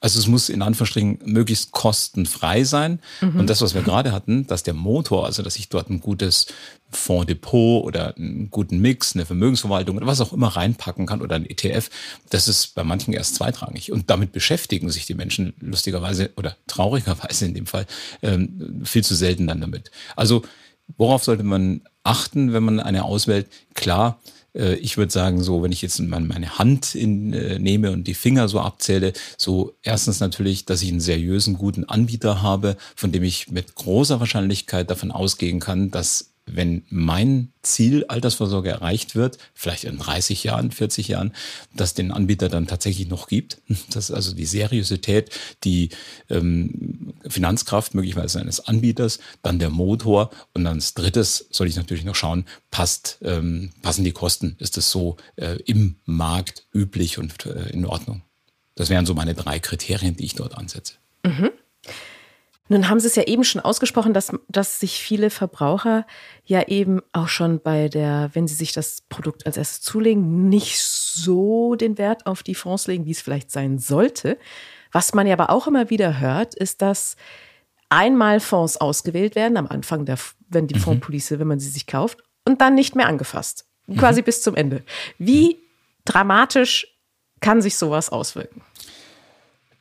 [0.00, 3.00] Also es muss in Anführungsstrichen möglichst kostenfrei sein.
[3.22, 3.40] Mhm.
[3.40, 6.46] Und das, was wir gerade hatten, dass der Motor, also dass ich dort ein gutes
[6.90, 11.46] Fonddepot oder einen guten Mix, eine Vermögensverwaltung oder was auch immer reinpacken kann oder ein
[11.46, 11.88] ETF,
[12.28, 13.90] das ist bei manchen erst zweitrangig.
[13.90, 17.86] Und damit beschäftigen sich die Menschen lustigerweise oder traurigerweise in dem Fall
[18.22, 19.90] ähm, viel zu selten dann damit.
[20.14, 20.42] Also
[20.98, 23.48] worauf sollte man achten, wenn man eine auswählt?
[23.74, 24.20] Klar,
[24.76, 28.48] ich würde sagen, so, wenn ich jetzt meine Hand in, äh, nehme und die Finger
[28.48, 33.50] so abzähle, so erstens natürlich, dass ich einen seriösen, guten Anbieter habe, von dem ich
[33.50, 39.98] mit großer Wahrscheinlichkeit davon ausgehen kann, dass wenn mein Ziel Altersvorsorge erreicht wird, vielleicht in
[39.98, 41.32] 30 Jahren, 40 Jahren,
[41.74, 43.58] dass den Anbieter dann tatsächlich noch gibt.
[43.90, 45.30] Das ist also die Seriosität,
[45.64, 45.90] die
[46.28, 52.04] ähm, Finanzkraft möglicherweise eines Anbieters, dann der Motor und dann als drittes soll ich natürlich
[52.04, 54.56] noch schauen, passt, ähm, passen die Kosten?
[54.58, 58.22] Ist das so äh, im Markt üblich und äh, in Ordnung?
[58.74, 60.94] Das wären so meine drei Kriterien, die ich dort ansetze.
[61.24, 61.50] Mhm.
[62.68, 66.06] Nun haben Sie es ja eben schon ausgesprochen, dass, dass sich viele Verbraucher
[66.44, 70.78] ja eben auch schon bei der, wenn sie sich das Produkt als erstes zulegen, nicht
[70.80, 74.36] so den Wert auf die Fonds legen, wie es vielleicht sein sollte.
[74.90, 77.16] Was man ja aber auch immer wieder hört, ist, dass
[77.88, 80.80] einmal Fonds ausgewählt werden am Anfang der, wenn die mhm.
[80.80, 83.66] Fondspolice, wenn man sie sich kauft, und dann nicht mehr angefasst.
[83.96, 84.24] Quasi mhm.
[84.24, 84.82] bis zum Ende.
[85.18, 85.58] Wie
[86.04, 86.88] dramatisch
[87.40, 88.62] kann sich sowas auswirken?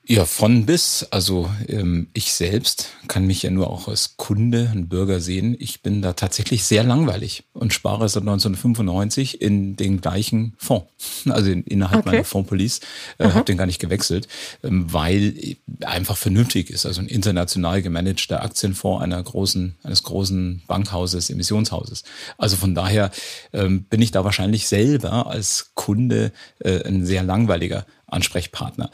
[0.08, 1.08] Ja, von bis.
[1.10, 5.56] Also ähm, ich selbst kann mich ja nur auch als Kunde, ein Bürger sehen.
[5.58, 10.86] Ich bin da tatsächlich sehr langweilig und spare seit 1995 in den gleichen Fonds.
[11.28, 12.10] Also in, innerhalb okay.
[12.12, 12.82] meiner Fondspolice.
[13.18, 14.28] Äh, habe den gar nicht gewechselt,
[14.64, 16.86] ähm, weil einfach vernünftig ist.
[16.86, 22.03] Also ein international gemanagter Aktienfonds einer großen, eines großen Bankhauses, Emissionshauses.
[22.38, 23.10] Also von daher
[23.53, 28.89] ähm, bin ich da wahrscheinlich selber als Kunde äh, ein sehr langweiliger Ansprechpartner.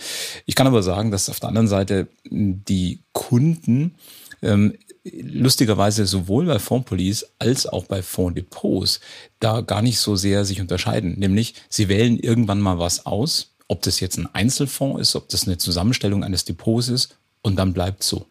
[0.46, 3.96] Ich kann aber sagen, dass auf der anderen Seite die Kunden
[4.42, 9.00] ähm, lustigerweise sowohl bei Fondspolice als auch bei Fondsdepots
[9.40, 11.18] da gar nicht so sehr sich unterscheiden.
[11.18, 15.48] Nämlich, sie wählen irgendwann mal was aus, ob das jetzt ein Einzelfonds ist, ob das
[15.48, 18.28] eine Zusammenstellung eines Depots ist und dann bleibt so.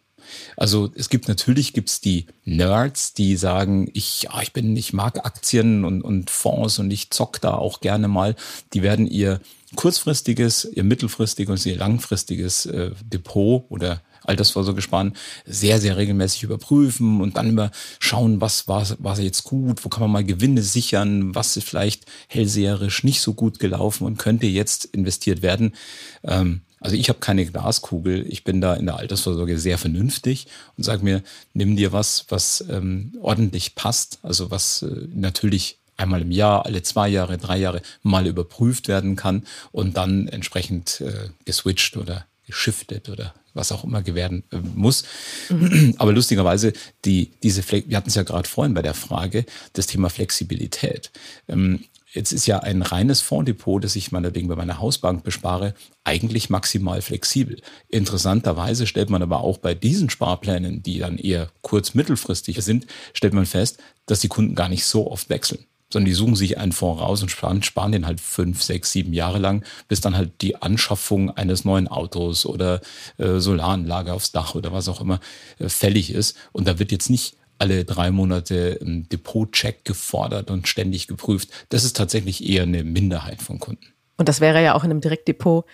[0.56, 5.24] Also es gibt natürlich gibt's die Nerds, die sagen, ich, ja, ich bin, ich mag
[5.24, 8.36] Aktien und, und Fonds und ich zock da auch gerne mal.
[8.74, 9.40] Die werden ihr
[9.76, 15.14] kurzfristiges, ihr mittelfristiges und ihr langfristiges äh, Depot oder Altersvorsorge sparen,
[15.46, 20.02] sehr, sehr regelmäßig überprüfen und dann immer schauen, was war, war jetzt gut, wo kann
[20.02, 24.84] man mal Gewinne sichern, was ist vielleicht hellseherisch nicht so gut gelaufen und könnte jetzt
[24.86, 25.74] investiert werden.
[26.22, 30.46] Ähm, also ich habe keine Glaskugel, ich bin da in der Altersvorsorge sehr vernünftig
[30.76, 36.22] und sage mir, nimm dir was, was ähm, ordentlich passt, also was äh, natürlich einmal
[36.22, 41.28] im Jahr, alle zwei Jahre, drei Jahre mal überprüft werden kann und dann entsprechend äh,
[41.44, 45.04] geswitcht oder geschiftet oder was auch immer gewähren äh, muss.
[45.48, 45.94] Mhm.
[45.98, 46.72] Aber lustigerweise,
[47.04, 49.44] die, diese, wir hatten es ja gerade vorhin bei der Frage,
[49.74, 51.10] das Thema Flexibilität.
[51.48, 56.50] Ähm, Jetzt ist ja ein reines Fonddepot, das ich meinetwegen bei meiner Hausbank bespare, eigentlich
[56.50, 57.60] maximal flexibel.
[57.88, 63.46] Interessanterweise stellt man aber auch bei diesen Sparplänen, die dann eher kurz-mittelfristig sind, stellt man
[63.46, 67.00] fest, dass die Kunden gar nicht so oft wechseln sondern die suchen sich einen Fonds
[67.00, 70.56] raus und sparen, sparen den halt fünf, sechs, sieben Jahre lang, bis dann halt die
[70.56, 72.80] Anschaffung eines neuen Autos oder
[73.18, 75.20] äh, Solaranlage aufs Dach oder was auch immer
[75.58, 76.36] äh, fällig ist.
[76.52, 81.50] Und da wird jetzt nicht alle drei Monate ein Depot-Check gefordert und ständig geprüft.
[81.68, 83.84] Das ist tatsächlich eher eine Minderheit von Kunden.
[84.16, 85.66] Und das wäre ja auch in einem Direktdepot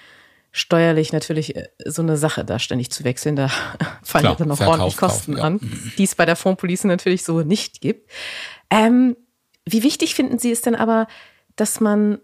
[0.57, 3.37] steuerlich natürlich äh, so eine Sache, da ständig zu wechseln.
[3.37, 3.49] Da
[4.03, 5.47] fallen Klar, dann noch Verkauf, ordentlich Kosten Kauf, ja.
[5.47, 5.61] an,
[5.99, 8.11] die es bei der Fondspolice natürlich so nicht gibt.
[8.71, 9.17] Ähm,
[9.69, 11.07] wie wichtig finden Sie es denn aber,
[11.57, 12.19] dass man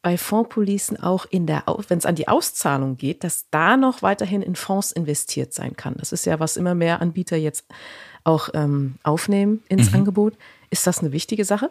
[0.00, 4.42] bei Fondspolicen auch in der, wenn es an die Auszahlung geht, dass da noch weiterhin
[4.42, 5.96] in Fonds investiert sein kann?
[5.98, 7.66] Das ist ja, was immer mehr Anbieter jetzt
[8.24, 9.96] auch ähm, aufnehmen ins mhm.
[9.96, 10.34] Angebot.
[10.70, 11.70] Ist das eine wichtige Sache?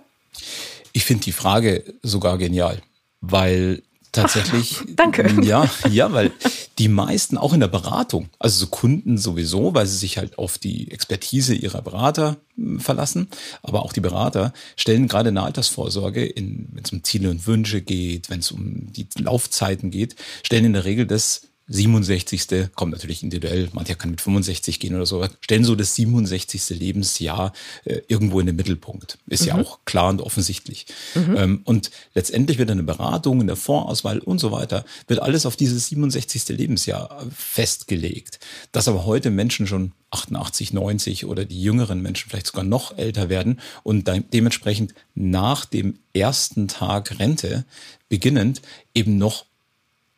[0.91, 2.81] Ich finde die Frage sogar genial,
[3.21, 3.83] weil
[4.17, 4.77] tatsächlich.
[4.81, 5.35] Ach, danke.
[5.43, 6.31] Ja, ja, weil
[6.77, 10.57] die meisten auch in der Beratung, also so Kunden sowieso, weil sie sich halt auf
[10.57, 12.37] die Expertise ihrer Berater
[12.79, 13.29] verlassen,
[13.63, 18.29] aber auch die Berater stellen gerade eine Altersvorsorge, wenn es um Ziele und Wünsche geht,
[18.29, 22.69] wenn es um die Laufzeiten geht, stellen in der Regel das 67.
[22.75, 26.69] kommt natürlich individuell, mancher kann mit 65 gehen oder so, stellen so das 67.
[26.69, 27.51] Lebensjahr
[27.83, 29.17] äh, irgendwo in den Mittelpunkt.
[29.27, 29.47] Ist mhm.
[29.47, 30.85] ja auch klar und offensichtlich.
[31.15, 31.35] Mhm.
[31.37, 35.55] Ähm, und letztendlich wird eine Beratung, in der Fondsauswahl und so weiter, wird alles auf
[35.55, 36.47] dieses 67.
[36.49, 38.39] Lebensjahr festgelegt.
[38.71, 43.27] Dass aber heute Menschen schon 88, 90 oder die jüngeren Menschen vielleicht sogar noch älter
[43.27, 47.65] werden und dementsprechend nach dem ersten Tag Rente
[48.07, 48.61] beginnend
[48.93, 49.45] eben noch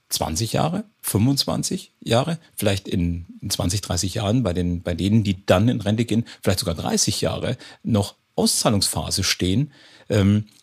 [0.10, 5.70] 20 Jahre, 25 Jahre, vielleicht in, 20, 30 Jahren bei, den, bei denen, die dann
[5.70, 9.72] in Rente gehen, vielleicht sogar 30 Jahre noch Auszahlungsphase stehen,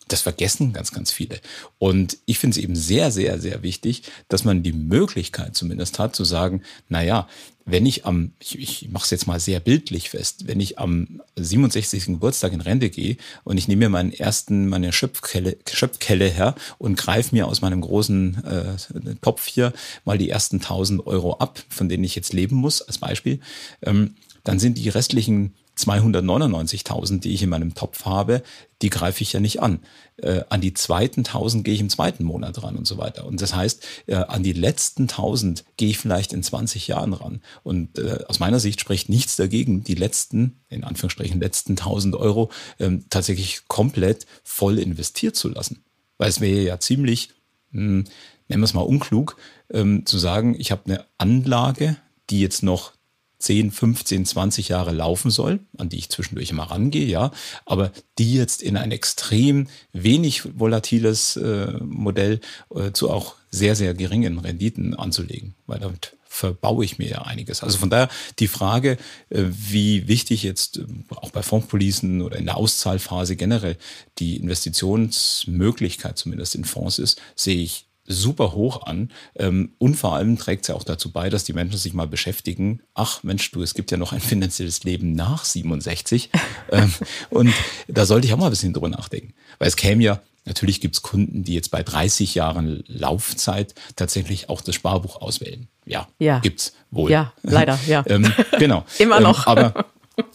[0.07, 1.39] das vergessen ganz, ganz viele.
[1.79, 6.15] Und ich finde es eben sehr, sehr, sehr wichtig, dass man die Möglichkeit zumindest hat
[6.15, 7.27] zu sagen, na ja,
[7.65, 11.21] wenn ich am, ich, ich mache es jetzt mal sehr bildlich fest, wenn ich am
[11.35, 12.05] 67.
[12.05, 16.95] Geburtstag in Rente gehe und ich nehme mir meinen ersten, meine Schöpfkelle, Schöpfkelle her und
[16.95, 19.73] greife mir aus meinem großen äh, Topf hier
[20.05, 23.41] mal die ersten 1000 Euro ab, von denen ich jetzt leben muss, als Beispiel,
[23.81, 28.43] ähm, dann sind die restlichen 299.000, die ich in meinem Topf habe,
[28.81, 29.79] die greife ich ja nicht an.
[30.17, 33.25] Äh, an die zweiten 1000 gehe ich im zweiten Monat ran und so weiter.
[33.25, 37.41] Und das heißt, äh, an die letzten 1000 gehe ich vielleicht in 20 Jahren ran.
[37.63, 42.49] Und äh, aus meiner Sicht spricht nichts dagegen, die letzten, in Anführungsstrichen, letzten 1000 Euro
[42.79, 45.83] ähm, tatsächlich komplett voll investiert zu lassen.
[46.17, 47.29] Weil es wäre ja ziemlich,
[47.71, 48.03] mh, hm,
[48.49, 49.37] nennen wir es mal unklug,
[49.71, 51.97] ähm, zu sagen, ich habe eine Anlage,
[52.29, 52.93] die jetzt noch
[53.39, 57.31] 10, 15, 20 Jahre laufen soll, an die ich zwischendurch immer rangehe, ja,
[57.65, 62.39] aber die jetzt in ein extrem wenig volatiles äh, Modell
[62.73, 67.63] äh, zu auch sehr, sehr geringen Renditen anzulegen, weil damit verbaue ich mir ja einiges.
[67.63, 68.09] Also von daher
[68.39, 68.97] die Frage,
[69.29, 70.85] äh, wie wichtig jetzt äh,
[71.15, 73.77] auch bei Fondspolicen oder in der Auszahlphase generell
[74.19, 79.11] die Investitionsmöglichkeit zumindest in Fonds ist, sehe ich super hoch an.
[79.35, 82.07] Ähm, und vor allem trägt es ja auch dazu bei, dass die Menschen sich mal
[82.07, 82.81] beschäftigen.
[82.93, 86.29] Ach Mensch, du, es gibt ja noch ein finanzielles Leben nach 67.
[86.71, 86.93] ähm,
[87.29, 87.53] und
[87.87, 89.33] da sollte ich auch mal ein bisschen drüber nachdenken.
[89.59, 94.49] Weil es käme ja, natürlich gibt es Kunden, die jetzt bei 30 Jahren Laufzeit tatsächlich
[94.49, 95.67] auch das Sparbuch auswählen.
[95.85, 96.39] Ja, ja.
[96.39, 97.11] gibt's wohl.
[97.11, 98.03] Ja, leider, ja.
[98.07, 98.85] ähm, genau.
[98.99, 99.47] Immer noch.
[99.47, 99.85] Ähm, aber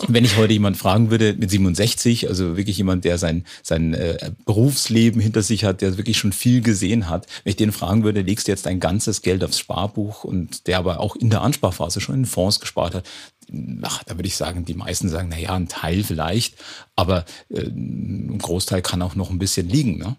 [0.06, 4.30] wenn ich heute jemand fragen würde mit 67, also wirklich jemand, der sein, sein äh,
[4.44, 8.22] Berufsleben hinter sich hat, der wirklich schon viel gesehen hat, wenn ich den fragen würde,
[8.22, 12.00] legst du jetzt dein ganzes Geld aufs Sparbuch und der aber auch in der Ansparphase
[12.00, 13.08] schon in Fonds gespart hat,
[13.82, 16.56] ach, da würde ich sagen, die meisten sagen, na ja, ein Teil vielleicht,
[16.94, 19.98] aber äh, ein Großteil kann auch noch ein bisschen liegen.
[19.98, 20.16] Ne?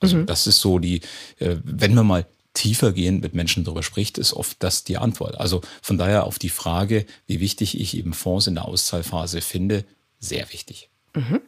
[0.00, 0.26] Also mhm.
[0.26, 1.02] das ist so die,
[1.38, 2.26] äh, wenn wir mal
[2.58, 5.38] tiefergehend mit Menschen darüber spricht, ist oft das die Antwort.
[5.38, 9.84] Also von daher auf die Frage, wie wichtig ich eben Fonds in der Auszahlphase finde,
[10.18, 10.90] sehr wichtig.
[11.14, 11.40] Mhm.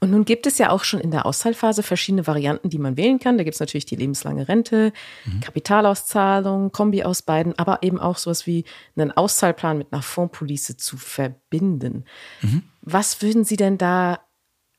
[0.00, 3.18] Und nun gibt es ja auch schon in der Auszahlphase verschiedene Varianten, die man wählen
[3.18, 3.38] kann.
[3.38, 4.92] Da gibt es natürlich die lebenslange Rente,
[5.24, 5.40] mhm.
[5.40, 10.98] Kapitalauszahlung, Kombi aus beiden, aber eben auch sowas wie einen Auszahlplan mit einer Fondspolice zu
[10.98, 12.04] verbinden.
[12.42, 12.64] Mhm.
[12.82, 14.20] Was würden Sie denn da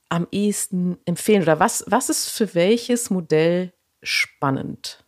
[0.10, 5.03] am ehesten empfehlen oder was, was ist für welches Modell spannend?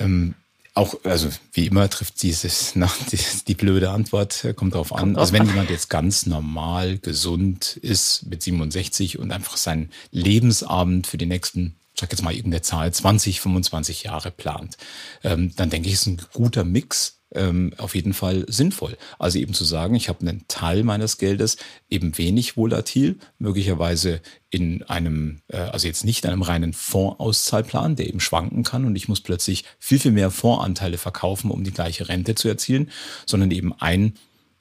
[0.00, 0.34] Ähm,
[0.74, 5.16] auch, also wie immer trifft dieses, na, die, die blöde Antwort, äh, kommt darauf an.
[5.16, 11.18] Also wenn jemand jetzt ganz normal gesund ist mit 67 und einfach seinen Lebensabend für
[11.18, 14.76] die nächsten, sag jetzt mal irgendeine Zahl, 20, 25 Jahre plant,
[15.22, 18.96] ähm, dann denke ich, ist ein guter Mix ähm, auf jeden Fall sinnvoll.
[19.18, 21.56] Also eben zu sagen, ich habe einen Teil meines Geldes
[21.88, 24.20] eben wenig volatil, möglicherweise
[24.50, 29.08] in einem, äh, also jetzt nicht einem reinen Fondsauszahlplan, der eben schwanken kann und ich
[29.08, 32.90] muss plötzlich viel, viel mehr Fondsanteile verkaufen, um die gleiche Rente zu erzielen,
[33.26, 34.14] sondern eben ein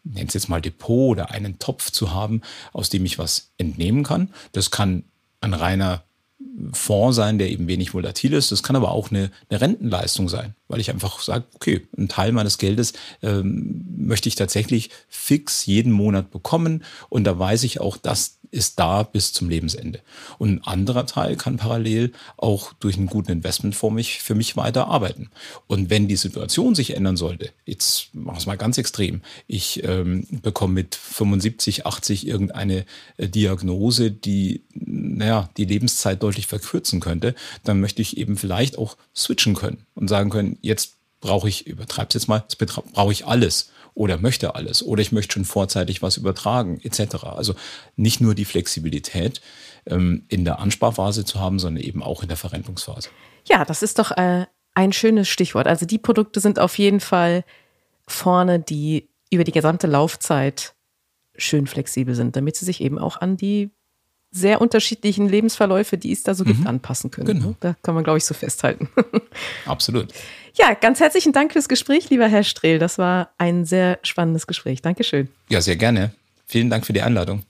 [0.03, 2.41] nennt es jetzt mal Depot oder einen Topf zu haben,
[2.72, 4.34] aus dem ich was entnehmen kann.
[4.53, 5.03] Das kann
[5.41, 6.03] ein reiner
[6.73, 8.51] Fonds sein, der eben wenig volatil ist.
[8.51, 12.31] Das kann aber auch eine, eine Rentenleistung sein, weil ich einfach sage, okay, ein Teil
[12.31, 17.97] meines Geldes ähm, möchte ich tatsächlich fix jeden Monat bekommen und da weiß ich auch,
[17.97, 20.01] dass ist da bis zum Lebensende.
[20.37, 24.87] Und ein anderer Teil kann parallel auch durch einen guten Investmentfonds mich, für mich weiter
[24.87, 25.29] arbeiten.
[25.67, 29.83] Und wenn die Situation sich ändern sollte, jetzt machen wir es mal ganz extrem, ich
[29.83, 32.85] ähm, bekomme mit 75, 80 irgendeine
[33.17, 38.97] äh, Diagnose, die naja, die Lebenszeit deutlich verkürzen könnte, dann möchte ich eben vielleicht auch
[39.15, 42.43] switchen können und sagen können, jetzt brauche ich, übertreib's jetzt mal,
[42.93, 47.23] brauche ich alles oder möchte alles oder ich möchte schon vorzeitig was übertragen etc.
[47.25, 47.55] Also
[47.95, 49.41] nicht nur die Flexibilität
[49.86, 53.09] ähm, in der Ansparphase zu haben, sondern eben auch in der Verrentungsphase.
[53.47, 55.67] Ja, das ist doch äh, ein schönes Stichwort.
[55.67, 57.43] Also die Produkte sind auf jeden Fall
[58.07, 60.73] vorne, die über die gesamte Laufzeit
[61.36, 63.71] schön flexibel sind, damit sie sich eben auch an die
[64.32, 66.67] sehr unterschiedlichen Lebensverläufe, die es da so gibt, mhm.
[66.67, 67.27] anpassen können.
[67.27, 67.55] Genau.
[67.59, 68.89] Da kann man, glaube ich, so festhalten.
[69.65, 70.13] Absolut.
[70.53, 72.80] Ja, ganz herzlichen Dank fürs Gespräch, lieber Herr Strehl.
[72.80, 74.82] Das war ein sehr spannendes Gespräch.
[74.82, 75.30] Dankeschön.
[75.49, 76.11] Ja, sehr gerne.
[76.45, 77.43] Vielen Dank für die Einladung.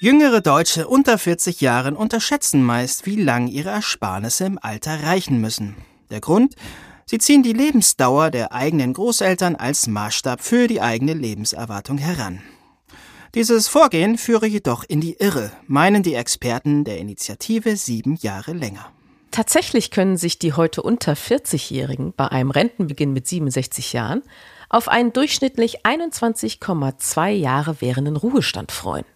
[0.00, 5.76] Jüngere Deutsche unter 40 Jahren unterschätzen meist, wie lang ihre Ersparnisse im Alter reichen müssen.
[6.10, 6.56] Der Grund?
[7.06, 12.40] Sie ziehen die Lebensdauer der eigenen Großeltern als Maßstab für die eigene Lebenserwartung heran.
[13.34, 18.92] Dieses Vorgehen führe jedoch in die Irre, meinen die Experten der Initiative sieben Jahre länger.
[19.30, 24.22] Tatsächlich können sich die heute unter 40-Jährigen bei einem Rentenbeginn mit 67 Jahren
[24.68, 29.06] auf einen durchschnittlich 21,2 Jahre währenden Ruhestand freuen.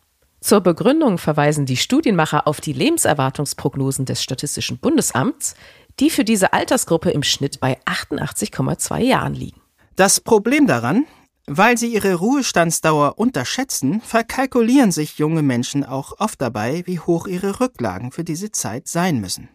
[0.40, 5.56] Zur Begründung verweisen die Studienmacher auf die Lebenserwartungsprognosen des Statistischen Bundesamts,
[6.00, 9.60] die für diese Altersgruppe im Schnitt bei 88,2 Jahren liegen.
[9.94, 11.04] Das Problem daran,
[11.46, 17.60] weil sie ihre Ruhestandsdauer unterschätzen, verkalkulieren sich junge Menschen auch oft dabei, wie hoch ihre
[17.60, 19.48] Rücklagen für diese Zeit sein müssen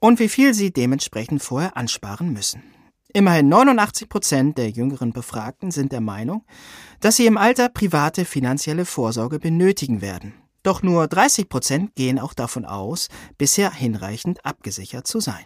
[0.00, 2.62] und wie viel sie dementsprechend vorher ansparen müssen.
[3.12, 6.44] Immerhin 89 Prozent der jüngeren Befragten sind der Meinung,
[7.00, 10.34] dass sie im Alter private finanzielle Vorsorge benötigen werden.
[10.62, 15.44] Doch nur 30 Prozent gehen auch davon aus, bisher hinreichend abgesichert zu sein.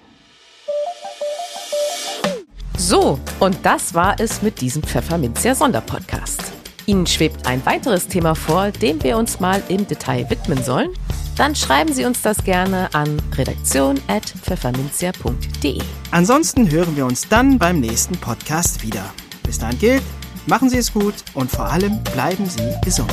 [2.76, 6.42] So, und das war es mit diesem Pfefferminzia Sonderpodcast.
[6.86, 10.90] Ihnen schwebt ein weiteres Thema vor, dem wir uns mal im Detail widmen sollen?
[11.36, 15.80] Dann schreiben Sie uns das gerne an redaktion.pfefferminzia.de.
[16.10, 19.04] Ansonsten hören wir uns dann beim nächsten Podcast wieder.
[19.42, 20.02] Bis dahin gilt,
[20.46, 23.12] machen Sie es gut und vor allem bleiben Sie gesund.